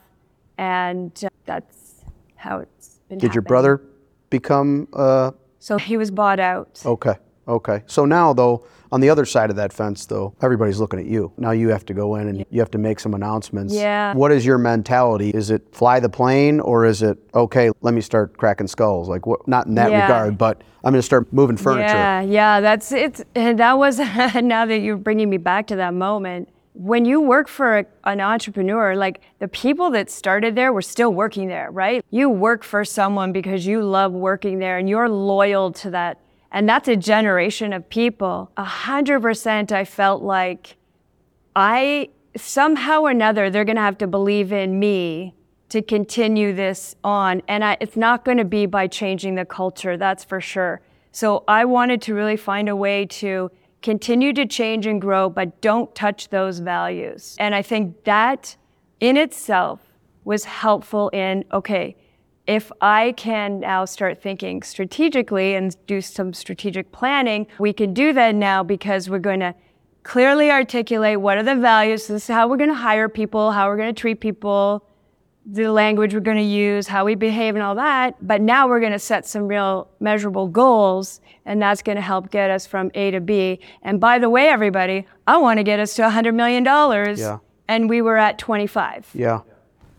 [0.57, 3.17] and uh, that's how it's been.
[3.17, 3.81] did your brother
[4.29, 6.81] become uh, So he was bought out.
[6.85, 7.15] okay?
[7.47, 7.83] Okay.
[7.87, 11.31] So now, though, on the other side of that fence, though, everybody's looking at you.
[11.37, 13.73] Now you have to go in and you have to make some announcements.
[13.73, 14.13] Yeah.
[14.13, 15.29] What is your mentality?
[15.29, 19.07] Is it fly the plane or is it, okay, let me start cracking skulls?
[19.07, 20.01] Like, what, not in that Yeah.
[20.01, 21.95] regard, but I'm going to start moving furniture.
[21.95, 23.25] Yeah, yeah, that's it.
[23.35, 23.97] And that was
[24.35, 26.49] now that you're bringing me back to that moment.
[26.73, 31.13] When you work for a, an entrepreneur, like the people that started there were still
[31.13, 32.03] working there, right?
[32.11, 36.17] You work for someone because you love working there and you're loyal to that.
[36.51, 38.51] And that's a generation of people.
[38.57, 40.75] A hundred percent, I felt like
[41.55, 45.33] I somehow or another they're going to have to believe in me
[45.69, 47.41] to continue this on.
[47.47, 50.81] And I, it's not going to be by changing the culture that's for sure.
[51.13, 55.59] So i wanted to really find a way to continue to change and grow but
[55.61, 57.35] don't touch those values.
[57.39, 58.55] And i think that
[58.99, 59.79] in itself
[60.23, 61.95] was helpful in okay
[62.47, 68.13] if I can now start thinking strategically and do some strategic planning, we can do
[68.13, 69.53] that now because we're going to
[70.03, 72.07] clearly articulate what are the values.
[72.07, 74.83] This is how we're going to hire people, how we're going to treat people,
[75.45, 78.15] the language we're going to use, how we behave, and all that.
[78.25, 82.31] But now we're going to set some real measurable goals, and that's going to help
[82.31, 83.59] get us from A to B.
[83.83, 86.65] And by the way, everybody, I want to get us to $100 million.
[87.17, 87.39] Yeah.
[87.67, 89.09] And we were at 25.
[89.13, 89.41] Yeah.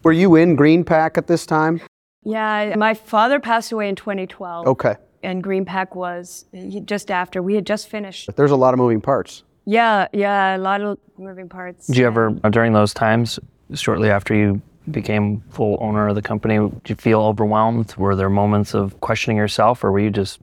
[0.02, 1.80] Were you in Greenpac at this time?
[2.24, 4.66] Yeah, my father passed away in 2012.
[4.66, 4.96] Okay.
[5.22, 6.46] And Greenpac was
[6.84, 7.42] just after.
[7.42, 8.26] We had just finished.
[8.26, 9.44] But there's a lot of moving parts.
[9.64, 11.86] Yeah, yeah, a lot of moving parts.
[11.86, 13.38] Did you ever, during those times,
[13.74, 14.60] shortly after you
[14.90, 17.94] became full owner of the company, did you feel overwhelmed?
[17.96, 20.40] Were there moments of questioning yourself, or were you just,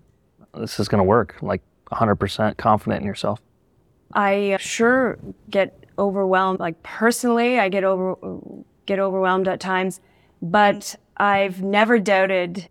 [0.58, 1.62] this is going to work, like
[1.92, 3.42] 100% confident in yourself?
[4.14, 5.20] I uh, sure
[5.50, 6.60] get overwhelmed.
[6.60, 8.16] Like personally, I get over
[8.86, 10.02] get overwhelmed at times,
[10.42, 12.70] but I've never doubted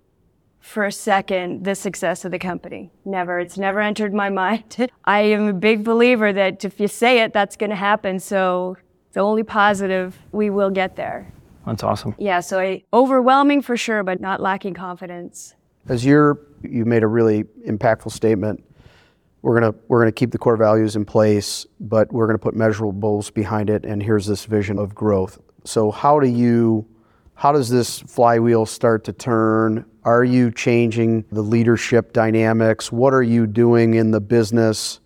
[0.60, 2.90] for a second the success of the company.
[3.04, 3.38] Never.
[3.40, 4.90] It's never entered my mind.
[5.04, 8.18] I am a big believer that if you say it, that's going to happen.
[8.18, 8.76] So
[9.12, 11.32] the only positive, we will get there.
[11.66, 12.14] That's awesome.
[12.18, 15.54] Yeah, so I, overwhelming for sure, but not lacking confidence.
[15.88, 18.64] As you're, you made a really impactful statement.
[19.42, 23.32] We're gonna we're gonna keep the core values in place, but we're gonna put measurables
[23.32, 23.84] behind it.
[23.84, 25.38] And here's this vision of growth.
[25.64, 26.86] So how do you,
[27.38, 29.84] how does this flywheel start to turn?
[30.02, 32.90] Are you changing the leadership dynamics?
[32.90, 34.98] What are you doing in the business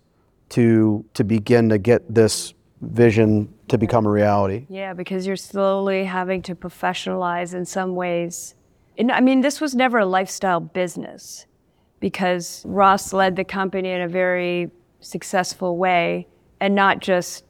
[0.49, 4.65] to to begin to get this vision to become a reality?
[4.67, 8.55] Yeah, because you're slowly having to professionalize in some ways.
[8.97, 11.45] And I mean, this was never a lifestyle business
[11.99, 14.71] because Ross led the company in a very
[15.01, 16.27] successful way
[16.59, 17.43] and not just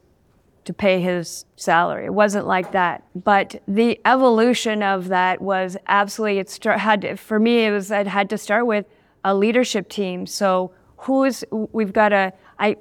[0.65, 2.05] to pay his salary.
[2.05, 3.03] It wasn't like that.
[3.15, 7.91] But the evolution of that was absolutely, it start, had to, for me, it was,
[7.91, 8.85] it had to start with
[9.23, 10.25] a leadership team.
[10.25, 12.77] So who's, we've got a, I,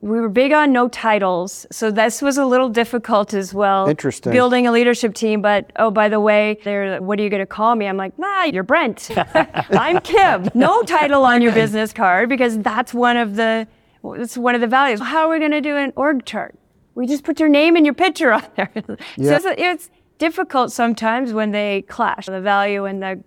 [0.00, 3.88] we were big on no titles, so this was a little difficult as well.
[3.88, 4.32] Interesting.
[4.32, 7.46] Building a leadership team, but oh, by the way, they're, what are you going to
[7.46, 7.86] call me?
[7.86, 9.10] I'm like, nah, you're Brent.
[9.70, 10.50] I'm Kim.
[10.52, 13.66] No title on your business card because that's one of the,
[14.04, 15.00] it's one of the values.
[15.00, 16.54] How are we going to do an org chart?
[16.94, 18.70] We just put your name and your picture on there.
[19.16, 19.38] Yeah.
[19.38, 23.22] So it's, it's difficult sometimes when they clash, the value and the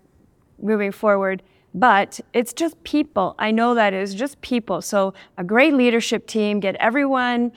[0.61, 1.43] moving forward.
[1.73, 3.35] But it's just people.
[3.37, 4.81] I know that is just people.
[4.81, 7.51] So a great leadership team, get everyone.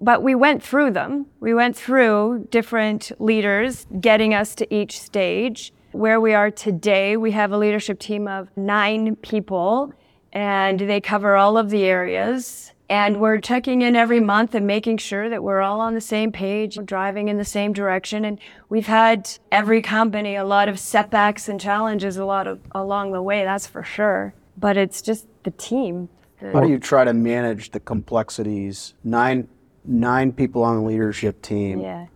[0.00, 1.26] But we went through them.
[1.40, 5.72] We went through different leaders getting us to each stage.
[5.92, 9.92] Where we are today, we have a leadership team of nine people,
[10.32, 12.72] and they cover all of the areas.
[12.90, 16.32] And we're checking in every month and making sure that we're all on the same
[16.32, 18.24] page, driving in the same direction.
[18.24, 23.12] And we've had every company a lot of setbacks and challenges a lot of along
[23.12, 24.34] the way, that's for sure.
[24.58, 26.08] But it's just the team.
[26.40, 28.94] How do you try to manage the complexities?
[29.04, 29.48] Nine
[29.84, 31.80] nine people on the leadership team.
[31.80, 32.06] Yeah.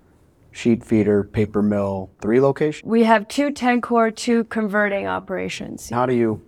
[0.50, 2.84] sheet feeder, paper mill, three locations.
[2.84, 5.90] We have two Tencorr, two converting operations.
[5.90, 6.42] How do you,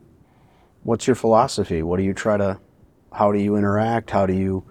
[0.85, 1.83] what's your philosophy?
[1.83, 2.59] What do you try to,
[3.17, 4.11] how do you interact?
[4.11, 4.63] How do you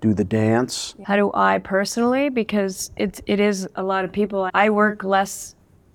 [0.00, 0.96] do the dance?
[1.04, 2.30] How do I personally?
[2.30, 4.50] Because it's it is a lot of people.
[4.52, 5.54] I work less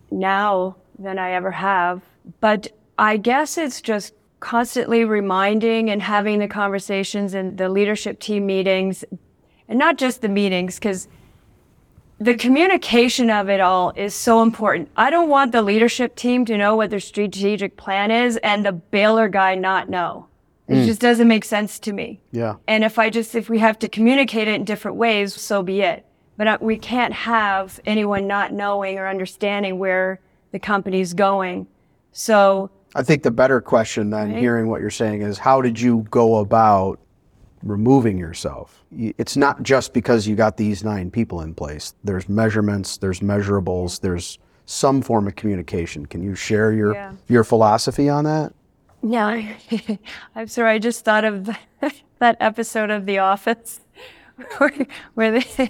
[0.09, 2.01] now than I ever have,
[2.39, 8.45] but I guess it's just constantly reminding and having the conversations and the leadership team
[8.45, 9.03] meetings,
[9.67, 11.09] and not just the meetings, because
[12.19, 14.89] the communication of it all is so important.
[14.95, 18.71] I don't want the leadership team to know what their strategic plan is and the
[18.71, 20.27] baler guy not know.
[20.67, 22.19] It just doesn't make sense to me.
[22.31, 22.55] Yeah.
[22.67, 25.81] And if I just, if we have to communicate it in different ways, so be
[25.81, 26.05] it.
[26.35, 30.19] But uh, we can't have anyone not knowing or understanding where
[30.51, 31.67] the company's going.
[32.11, 34.39] So, I think the better question than Right.
[34.39, 36.99] hearing what you're saying, is how did you go about
[37.63, 38.85] removing yourself.
[38.91, 41.93] It's not just because you got these nine people in place.
[42.03, 46.05] There's measurements, there's measurables, there's some form of communication.
[46.05, 47.11] Can you share your Yeah.
[47.27, 48.53] your philosophy on that?
[49.07, 49.55] Yeah,
[50.35, 50.71] I'm sorry.
[50.71, 51.49] I just thought of
[52.19, 53.81] that episode of The Office
[54.57, 54.71] where,
[55.13, 55.69] where the,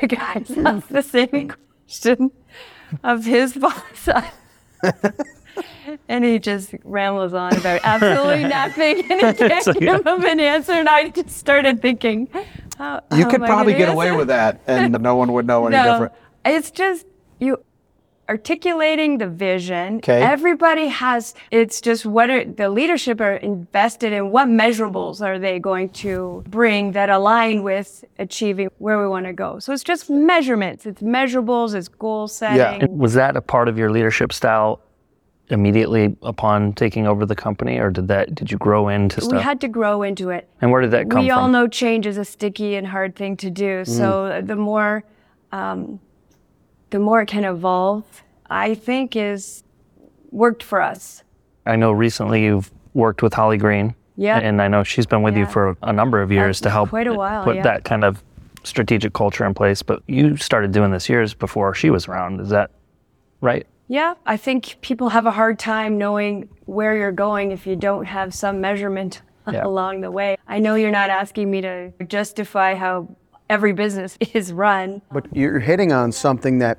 [0.00, 1.52] the guys ask the same
[1.84, 2.30] question
[3.02, 4.08] of his boss.
[6.08, 10.72] and he just rambles on about absolutely nothing and he can't give him an answer.
[10.72, 12.28] And I just started thinking,
[12.76, 15.46] how, You how could am probably gonna get away with that and no one would
[15.46, 16.12] know any No, different.
[16.44, 17.06] it's just
[17.40, 17.62] you
[18.28, 20.00] articulating the vision.
[20.00, 20.22] 'Kay.
[20.22, 21.34] Everybody has.
[21.50, 24.30] It's just what are the leadership are invested in.
[24.30, 29.32] What measurables are they going to bring that align with achieving where we want to
[29.32, 29.58] go?
[29.58, 30.86] So it's just measurements.
[30.86, 31.74] It's measurables.
[31.74, 32.82] It's goal setting.
[32.82, 34.80] And was that a part of your leadership style
[35.50, 39.60] immediately upon taking over the company, or did that did you grow into We had
[39.62, 40.46] to grow into it.
[40.60, 41.36] and where did that come we from?
[41.36, 43.84] We all know change is a sticky and hard thing to do.
[43.86, 45.04] So the more,
[45.52, 46.00] um,
[46.90, 48.04] the more it can evolve,
[48.48, 49.62] I think is
[50.30, 51.22] worked for us.
[51.66, 53.94] I know recently you've worked with Holly Green.
[54.16, 54.38] Yeah.
[54.38, 57.06] And I know she's been with you for a number of years to help quite
[57.06, 57.62] a while, put yeah.
[57.62, 58.22] that kind of
[58.64, 59.80] strategic culture in place.
[59.80, 62.40] But you started doing this years before she was around.
[62.40, 62.72] Is that
[63.40, 63.64] right?
[63.86, 68.04] Yeah, I think people have a hard time knowing where you're going if you don't
[68.06, 69.64] have some measurement Yeah.
[69.64, 70.36] along the way.
[70.48, 73.08] I know you're not asking me to justify how
[73.48, 75.02] every business is run.
[75.10, 76.78] But you're hitting on something that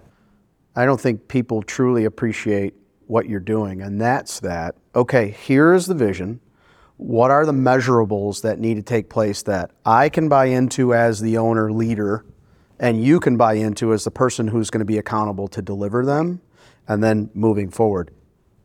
[0.76, 2.74] I don't think people truly appreciate
[3.08, 6.40] what you're doing, and that's that, okay, here's the vision.
[6.98, 11.20] What are the measurables that need to take place that I can buy into as
[11.20, 12.24] the owner leader,
[12.80, 16.06] and you can buy into as the person who's going to be accountable to deliver
[16.06, 16.42] them,
[16.88, 18.12] and then moving forward?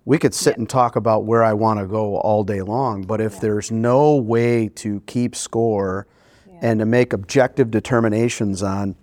[0.05, 3.23] We could sit and talk about where I want to go all day long, but
[3.23, 6.07] if there's no way to keep score
[6.65, 8.97] and to make objective determinations on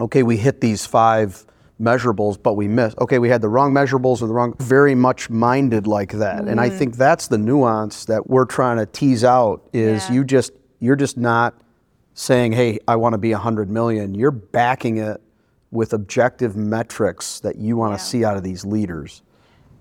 [0.00, 1.46] okay, we hit these five
[1.80, 2.98] measurables, but we missed.
[2.98, 6.48] Okay, we had the wrong measurables or the wrong, very much minded like that.
[6.48, 6.78] And I mm-hmm.
[6.78, 10.14] think that's the nuance that we're trying to tease out is Yeah.
[10.14, 11.54] you just, you're just not
[12.14, 14.14] saying, hey, I want to be 100 million.
[14.14, 15.20] You're backing it
[15.70, 19.22] with objective metrics that you want to see out of these leaders.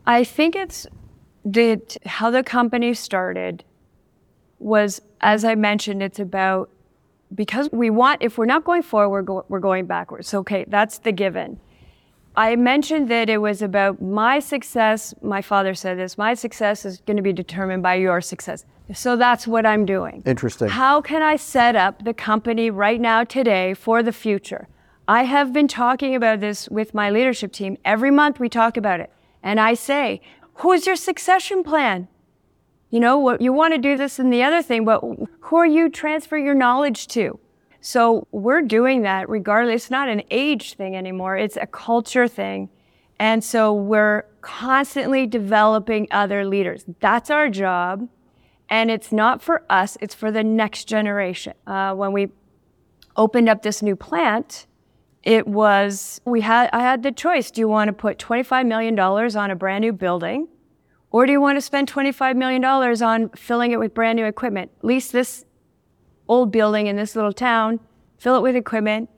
[0.05, 0.85] I think it's
[1.43, 3.63] the how the company started
[4.59, 6.69] was, as I mentioned, it's about
[7.33, 10.33] because we want if we're not going forward, we're, go, we're going backwards.
[10.33, 11.59] Okay, that's the given.
[12.37, 15.15] I mentioned that it was about my success.
[15.21, 18.65] My father said this my success is going to be determined by your success.
[18.93, 20.21] So that's what I'm doing.
[20.25, 20.69] Interesting.
[20.69, 24.67] How can I set up the company right now, today, for the future?
[25.07, 27.77] I have been talking about this with my leadership team.
[27.85, 29.11] Every month we talk about it.
[29.41, 30.21] And I say,
[30.55, 32.07] who is your succession plan?
[32.89, 35.01] You know, what you want to do this and the other thing, but
[35.41, 37.39] who are you transfer your knowledge to?
[37.81, 39.83] So we're doing that regardless.
[39.83, 41.37] It's not an age thing anymore.
[41.37, 42.69] It's a culture thing.
[43.19, 46.85] And so we're constantly developing other leaders.
[46.99, 48.09] That's our job.
[48.69, 51.53] And it's not for us, it's for the next generation.
[51.67, 52.29] Uh, when we
[53.15, 54.65] opened up this new plant,
[55.23, 57.51] it was we had I had the choice.
[57.51, 60.47] Do you want to put $25 million on a brand new building?
[61.15, 64.69] Or do you want to spend $25 million on filling it with brand new equipment?
[64.81, 65.45] Lease this
[66.27, 67.79] old building in this little town,
[68.17, 69.09] fill it with equipment.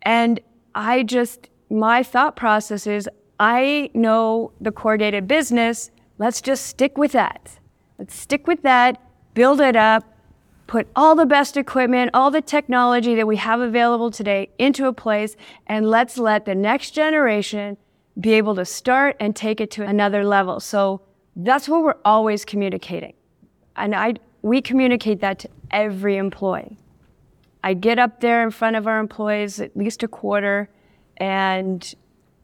[0.00, 0.40] And
[0.74, 5.90] I just, my thought process is I know the corrugated business.
[6.16, 7.58] Let's just stick with that.
[7.98, 8.98] Let's stick with that,
[9.34, 10.02] build it up,
[10.66, 14.94] put all the best equipment, all the technology that we have available today into a
[14.94, 15.36] place,
[15.66, 17.76] and let's let the next generation
[18.18, 20.58] be able to start and take it to another level.
[20.58, 21.02] So
[21.36, 23.14] that's what we're always communicating.
[23.76, 26.78] And I, we communicate that to every employee.
[27.62, 30.68] I get up there in front of our employees at least a quarter
[31.16, 31.94] and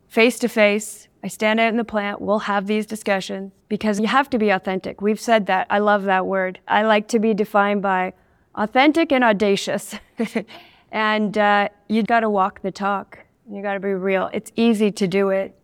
[0.09, 1.09] face to face.
[1.23, 2.21] I stand out in the plant.
[2.21, 5.03] We'll have these discussions because you have to be authentic.
[5.03, 5.67] We've said that.
[5.69, 6.59] I love that word.
[6.67, 8.15] I like to be defined by
[8.55, 9.95] authentic and audacious.
[10.93, 13.19] and uh, you got to walk the talk.
[13.51, 14.31] You've got to be real.
[14.33, 15.55] It's easy to do it.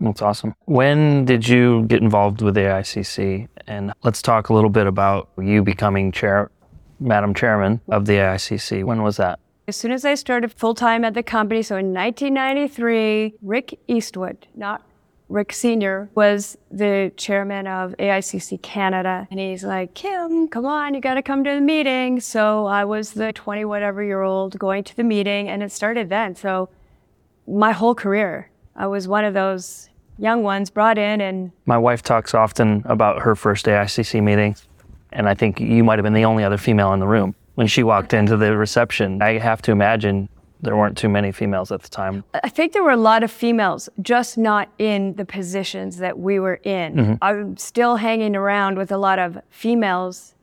[0.00, 0.54] That's awesome.
[0.64, 3.48] When did you get involved with AICC?
[3.66, 6.50] And let's talk a little bit about you becoming chair,
[6.98, 8.84] Madam Chairman of the AICC.
[8.84, 9.38] When was that?
[9.68, 14.48] As soon as I started full time at the company, so in 1993, Rick Eastwood,
[14.56, 14.82] not
[15.28, 19.28] Rick Sr., was the chairman of AICC Canada.
[19.30, 22.18] And he's like, Kim, come on, you got to come to the meeting.
[22.20, 26.08] So I was the 20 whatever year old going to the meeting, and it started
[26.08, 26.34] then.
[26.34, 26.70] So
[27.46, 29.89] my whole career, I was one of those
[30.20, 34.54] young ones brought in and My wife talks often about her first AICC meeting,
[35.12, 37.34] and I think you might have been the only other female in the room.
[37.56, 39.20] when she walked into the reception.
[39.20, 40.28] I have to imagine
[40.62, 42.22] there weren't too many females at the time.
[42.32, 46.38] I think there were a lot of females, just not in the positions that we
[46.38, 46.94] were in.
[46.94, 47.14] Mm-hmm.
[47.20, 50.34] I'm still hanging around with a lot of females.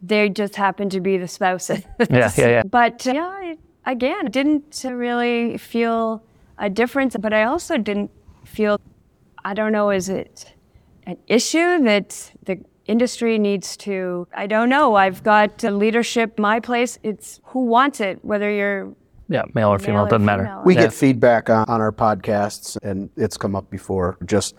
[0.00, 1.82] They just happen to be the spouses.
[2.10, 2.62] Yeah, yeah, yeah.
[2.64, 3.56] But uh, yeah, I,
[3.86, 6.22] again, didn't really feel
[6.58, 7.16] a difference.
[7.18, 8.10] But I also didn't
[8.44, 8.80] feel,
[9.48, 10.52] I don't know, is it
[11.06, 14.28] an issue that the industry needs to?
[14.36, 14.94] I don't know.
[14.94, 16.98] I've got uh, leadership, my place.
[17.02, 18.92] It's who wants it, whether you're
[19.30, 20.42] Yeah, male or female, or doesn't matter.
[20.42, 20.62] female.
[20.66, 20.82] We Yeah.
[20.82, 24.54] get feedback on, on our podcasts, and it's come up before, just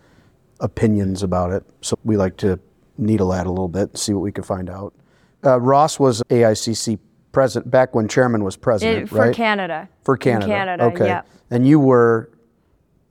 [0.60, 1.64] opinions about it.
[1.82, 2.60] So we like to
[2.98, 4.92] needle that a little bit, and see what we can find out.
[5.46, 6.98] Uh, Ross was AICC
[7.32, 9.36] president back when chairman was president, It, for right?
[9.36, 9.88] Canada.
[10.04, 10.48] For In Canada.
[10.48, 11.06] Canada, Okay.
[11.06, 11.22] yeah.
[11.52, 12.32] And you were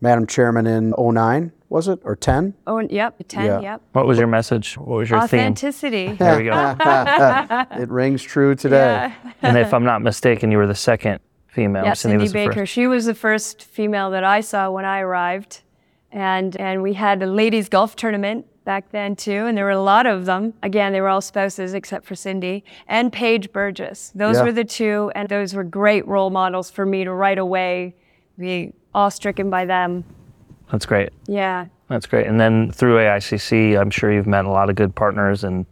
[0.01, 2.01] Madam Chairman in 09, was it?
[2.05, 2.55] Or 10?
[2.66, 3.61] Oh, yep, 10, Yeah.
[3.61, 3.83] yep.
[3.93, 4.77] What was your message?
[4.79, 5.41] What was your theme?
[5.41, 6.12] Authenticity.
[6.19, 6.77] There we go.
[7.83, 9.12] It rings true today.
[9.12, 9.33] Yeah.
[9.43, 11.85] and if I'm not mistaken, you were the second female.
[11.85, 12.53] yeah, Cindy was the Baker.
[12.61, 12.73] first.
[12.73, 15.62] She was the first female that I saw when I arrived.
[16.11, 19.45] And, and we had a ladies' golf tournament back then, too.
[19.47, 20.55] And there were a lot of them.
[20.62, 22.64] Again, they were all spouses except for Cindy.
[22.87, 24.11] And Paige Burgess.
[24.14, 24.45] Those Yeah.
[24.45, 25.12] were the two.
[25.14, 27.95] And those were great role models for me to right away
[28.39, 30.05] be awe-stricken by them.
[30.71, 31.11] That's great.
[31.27, 31.66] Yeah.
[31.89, 32.27] That's great.
[32.27, 35.64] And then through AICC, I'm sure you've met a lot of good partners and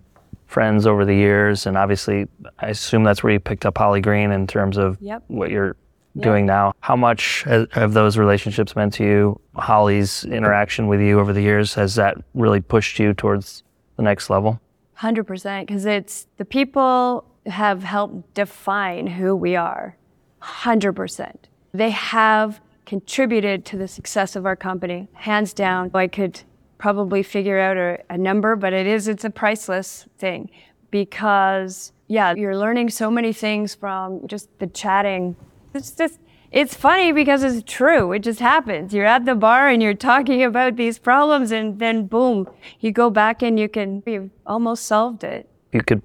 [0.47, 1.67] friends over the years.
[1.67, 2.27] And obviously,
[2.59, 5.25] I assume that's where you picked up Holly Green in terms of Yep.
[5.29, 5.77] what you're
[6.19, 6.73] doing now.
[6.81, 9.41] How much ha- have those relationships meant to you?
[9.55, 13.63] Holly's interaction with you over the years, has that really pushed you towards
[13.97, 14.59] the next level?
[14.95, 19.95] Hundred percent, because it's the people have helped define who we are.
[20.39, 21.49] Hundred percent.
[21.75, 25.91] They have contributed to the success of our company, hands down.
[25.93, 26.41] I could
[26.79, 30.51] probably figure out a, a number, but it is it's a priceless thing
[30.91, 35.37] because yeah, you're learning so many things from just the chatting.
[35.75, 36.21] It's just
[36.53, 38.13] it's funny because it's true.
[38.13, 38.95] It just happens.
[38.95, 42.49] You're at the bar and you're talking about these problems, and then boom,
[42.81, 45.49] you go back and you can you've almost solved it.
[45.73, 46.03] You could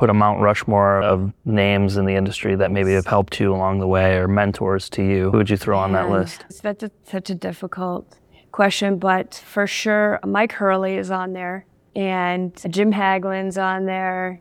[0.00, 3.80] put a Mount Rushmore of names in the industry that maybe have helped you along
[3.80, 5.30] the way or mentors to you.
[5.30, 6.46] Who would you throw on that list?
[6.62, 8.16] That's a, such a difficult
[8.50, 14.40] question, but for sure, Mike Hurley is on there, and Jim Haglin's on there,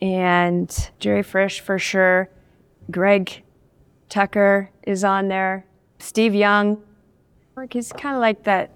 [0.00, 2.30] and Jerry Frisch for sure.
[2.88, 3.42] Greg
[4.08, 5.66] Tucker is on there.
[5.98, 6.80] Steve Young.
[7.72, 8.70] He's kind of like that,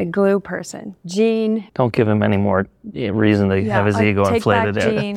[0.00, 0.96] the glue person.
[1.04, 1.68] Gene.
[1.74, 4.74] Don't give him any more eh, reason to have his I ego take inflated.
[4.76, 5.14] Back Gene.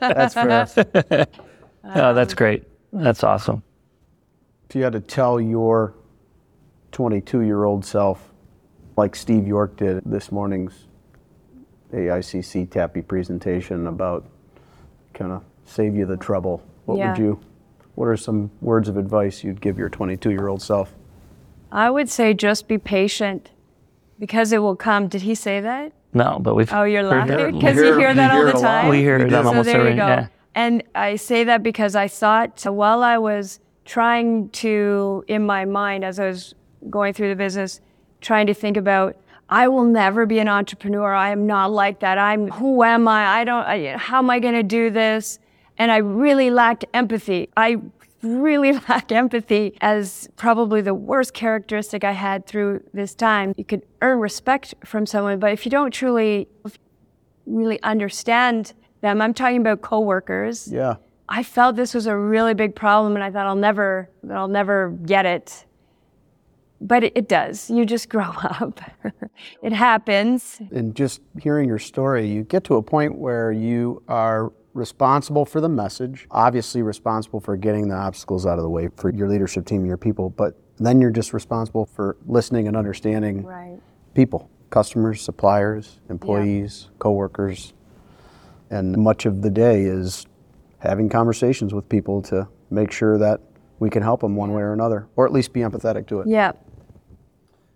[0.00, 1.26] That's fair.
[1.84, 2.62] oh, that's great.
[2.92, 3.64] That's awesome.
[4.68, 5.94] if you had to tell your
[6.92, 8.32] 22 year old self,
[8.96, 10.86] like Steve York did this morning's
[11.92, 14.30] AICC TAPI presentation about
[15.12, 17.10] kind of save you the trouble, what Yeah.
[17.10, 17.40] would you,
[17.96, 20.94] what are some words of advice you'd give your 22 year old self?
[21.72, 23.50] I would say just be patient
[24.18, 25.08] because it will come.
[25.08, 25.92] Did he say that?
[26.12, 26.72] No, but we've.
[26.72, 28.80] Oh, you're laughing because you hear- that all the it a lot.
[28.82, 28.88] time.
[28.88, 29.36] We hear do.
[29.36, 30.06] almost so there every you go.
[30.06, 30.26] yeah.
[30.54, 35.64] And I say that because I thought so while I was trying to, in my
[35.64, 36.54] mind, as I was
[36.88, 37.80] going through the business,
[38.20, 39.16] trying to think about,
[39.48, 41.12] I will never be an entrepreneur.
[41.14, 42.18] I am not like that.
[42.18, 43.40] I'm, who am I?
[43.40, 45.38] I don't, I, how am I going to do this?
[45.78, 47.48] And I really lacked empathy.
[47.56, 47.78] I
[48.22, 53.54] really lack empathy as probably the worst characteristic I had through this time.
[53.56, 56.48] You could earn respect from someone, but if you don't truly
[57.46, 60.68] really understand them, I'm talking about coworkers.
[60.70, 60.96] Yeah.
[61.28, 64.90] I felt this was a really big problem, and I thought I'll never, I'll never
[65.06, 65.64] get it.
[66.80, 67.70] But it, it does.
[67.70, 68.80] You just grow up.
[69.62, 70.60] it happens.
[70.72, 75.60] And just hearing your story, you get to a point where you are responsible for
[75.60, 79.66] the message, obviously responsible for getting the obstacles out of the way for your leadership
[79.66, 83.78] team, your people, but then you're just responsible for listening and understanding Right.
[84.14, 87.72] people, customers, suppliers, employees, coworkers.
[88.70, 90.26] And much of the day is
[90.78, 93.40] having conversations with people to make sure that
[93.80, 96.28] we can help them one way or another, or at least be empathetic to it.
[96.28, 96.52] Yeah.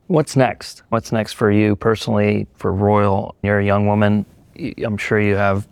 [0.07, 0.83] What's next?
[0.91, 3.35] What's next for you personally, for Royal?
[3.43, 4.27] You're a young woman.
[4.85, 5.67] I'm sure you have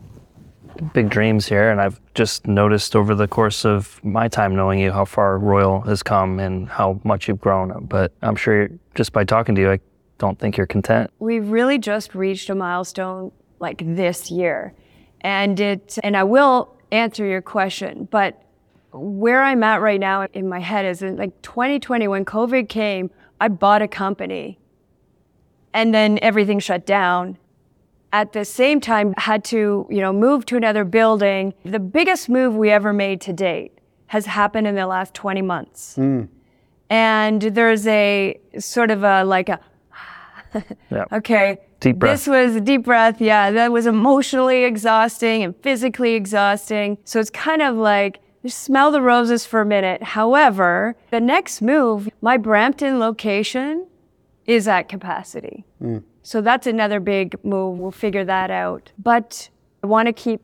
[0.93, 4.93] big dreams here, and I've just noticed over the course of my time knowing you
[4.93, 7.87] how far Royal has come and how much you've grown.
[7.87, 9.81] But I'm sure just by talking to you, I
[10.19, 11.11] don't think you're content.
[11.19, 14.75] We've really just reached a milestone like this year.
[15.21, 18.43] And it and I will answer your question, but
[18.93, 23.11] where I'm at right now in my head is in like 2020 when COVID came,
[23.41, 24.59] I bought a company
[25.73, 27.39] and then everything shut down.
[28.13, 31.55] At the same time had to, you know, move to another building.
[31.65, 33.73] The biggest move we ever made to date
[34.09, 35.95] has happened in the last 20 months.
[35.97, 36.25] Hmm.
[36.91, 39.59] And there's a sort of a like a
[40.91, 41.05] Yeah.
[41.13, 41.59] okay.
[41.81, 42.13] Deep breath.
[42.13, 43.21] This was a deep breath.
[43.21, 46.99] Yeah, that was emotionally exhausting and physically exhausting.
[47.05, 50.03] So it's kind of like just smell the roses for a minute.
[50.03, 53.87] However, the next move, my Brampton location
[54.47, 55.65] is at capacity.
[55.79, 55.99] Hmm.
[56.23, 57.79] So that's another big move.
[57.79, 58.93] We'll figure that out.
[58.99, 59.51] But
[59.83, 60.41] I want to keep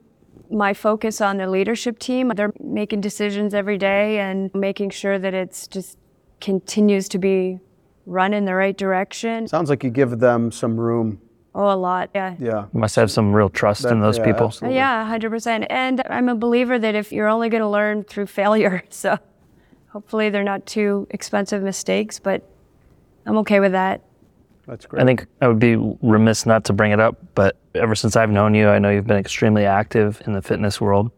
[0.51, 2.33] my focus on the leadership team.
[2.35, 5.99] They're making decisions every day and making sure that it's just
[6.41, 7.61] continues to be
[8.07, 9.47] run in the right direction.
[9.47, 11.21] Sounds like you give them some room.
[11.55, 12.11] Oh, a lot.
[12.15, 12.37] Yeah.
[12.39, 12.67] Yeah.
[12.73, 14.47] You must have some real trust in those yeah, people.
[14.47, 14.77] absolutely.
[14.77, 15.67] Yeah, 100%.
[15.71, 19.19] And I'm a believer that if you're only going to learn through failure, so
[19.89, 22.43] hopefully they're not too expensive mistakes, but
[23.27, 24.03] I'm okay with that.
[24.69, 25.03] That's great.
[25.03, 28.31] I think I would be remiss not to bring it up, but ever since I've
[28.31, 31.11] known you, I know you've been extremely active in the fitness world.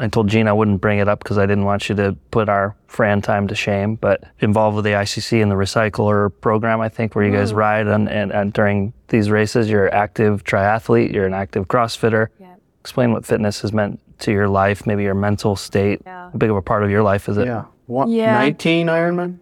[0.00, 2.48] I told Gene I wouldn't bring it up because I didn't want you to put
[2.48, 6.88] our Fran time to shame, but involved with the ICC and the Recycler program, I
[6.88, 7.56] think, where you guys mm.
[7.56, 12.28] ride and, and, and during these races, you're an active triathlete, you're an active CrossFitter.
[12.40, 12.54] Yeah.
[12.80, 16.02] Explain what fitness has meant to your life, maybe your mental state.
[16.04, 16.30] Yeah.
[16.30, 17.46] How big of a part of your life is it?
[17.46, 17.64] yeah.
[17.86, 18.32] One, Yeah.
[18.38, 19.38] 19 Ironman?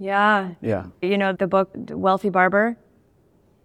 [0.00, 0.52] Yeah.
[0.62, 0.86] Yeah.
[1.02, 2.76] You know, the book, Wealthy Barber,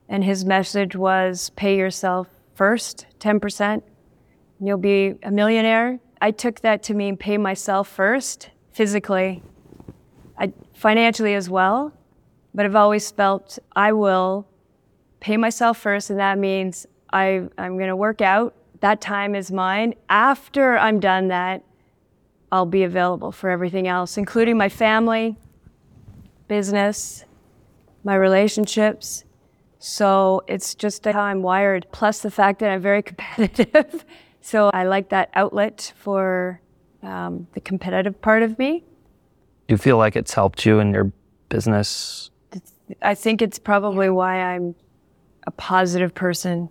[0.10, 3.84] and his message was pay yourself first, 10%, and
[4.60, 6.00] you'll be a millionaire.
[6.22, 9.42] I took that to mean pay myself first, physically,
[10.38, 11.94] I, financially as well.
[12.54, 14.46] But I've always felt I will
[15.22, 18.56] pay myself first, and that means I, I'm going to work out.
[18.82, 19.96] That time is mine.
[20.10, 21.64] After I'm done that,
[22.52, 25.38] I'll be available for everything else, including my family,
[26.48, 27.26] business,
[28.04, 29.24] my relationships.
[29.80, 34.06] So it's just how I'm wired, plus the fact that I'm very competitive.
[34.42, 36.62] so I like that outlet for
[37.04, 38.84] um, the competitive part of me.
[39.68, 41.12] Do you feel like it's helped you in your
[41.50, 42.32] business?
[43.02, 44.76] I think it's probably why I'm
[45.48, 46.70] a positive person.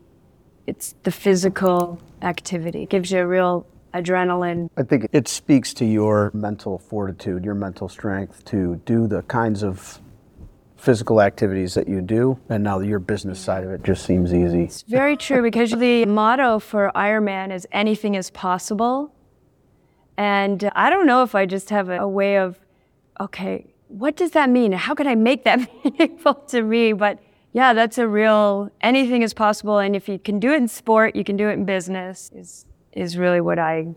[0.67, 2.85] It's the physical activity.
[2.85, 4.69] It gives you a real adrenaline.
[4.77, 9.63] I think it speaks to your mental fortitude, your mental strength to do the kinds
[9.63, 10.01] of
[10.77, 12.39] physical activities that you do.
[12.51, 14.65] And now your business side of it just seems easy.
[14.65, 19.15] It's very true because the motto for Ironman is anything is possible.
[20.17, 22.61] And I don't know if I just have a, a way of,
[23.21, 24.73] okay, what does that mean?
[24.73, 26.93] How can I make that meaningful to me?
[26.93, 27.19] But
[27.53, 29.79] yeah, that's a real anything is possible.
[29.79, 32.31] And if you can do it in sport, you can do it in business.
[32.35, 33.89] Is is really what I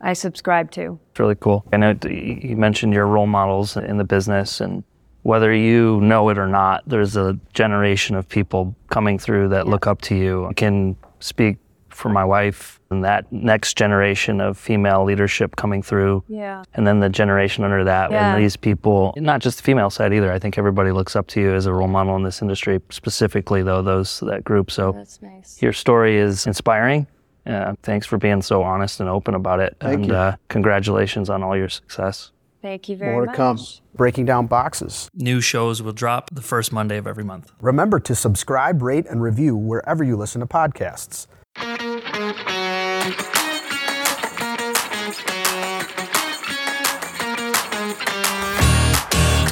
[0.00, 0.98] I subscribe to.
[1.10, 1.64] It's really cool.
[1.72, 4.84] I know you mentioned your role models in the business, and
[5.22, 9.86] whether you know it or not, there's a generation of people coming through that look
[9.88, 10.46] up to you.
[10.46, 11.56] I can speak
[11.88, 16.22] for my wife and that next generation of female leadership coming through.
[16.28, 16.62] Yeah.
[16.74, 18.34] And then the generation under that, Yeah.
[18.34, 20.32] and these people, not just the female side either.
[20.32, 23.62] I think everybody looks up to you as a role model in this industry, specifically
[23.64, 24.70] though those that group.
[24.70, 25.60] So That's nice.
[25.60, 27.08] your story is inspiring.
[27.46, 29.76] Uh, thanks for being so honest and open about it.
[29.80, 30.14] Thank and you.
[30.14, 32.32] Uh, congratulations on all your success.
[32.60, 33.14] Thank you very much.
[33.14, 33.36] More to much.
[33.36, 33.58] come.
[33.94, 35.08] Breaking down boxes.
[35.14, 37.52] New shows will drop the first Monday of every month.
[37.60, 41.26] Remember to subscribe, rate, and review wherever you listen to podcasts.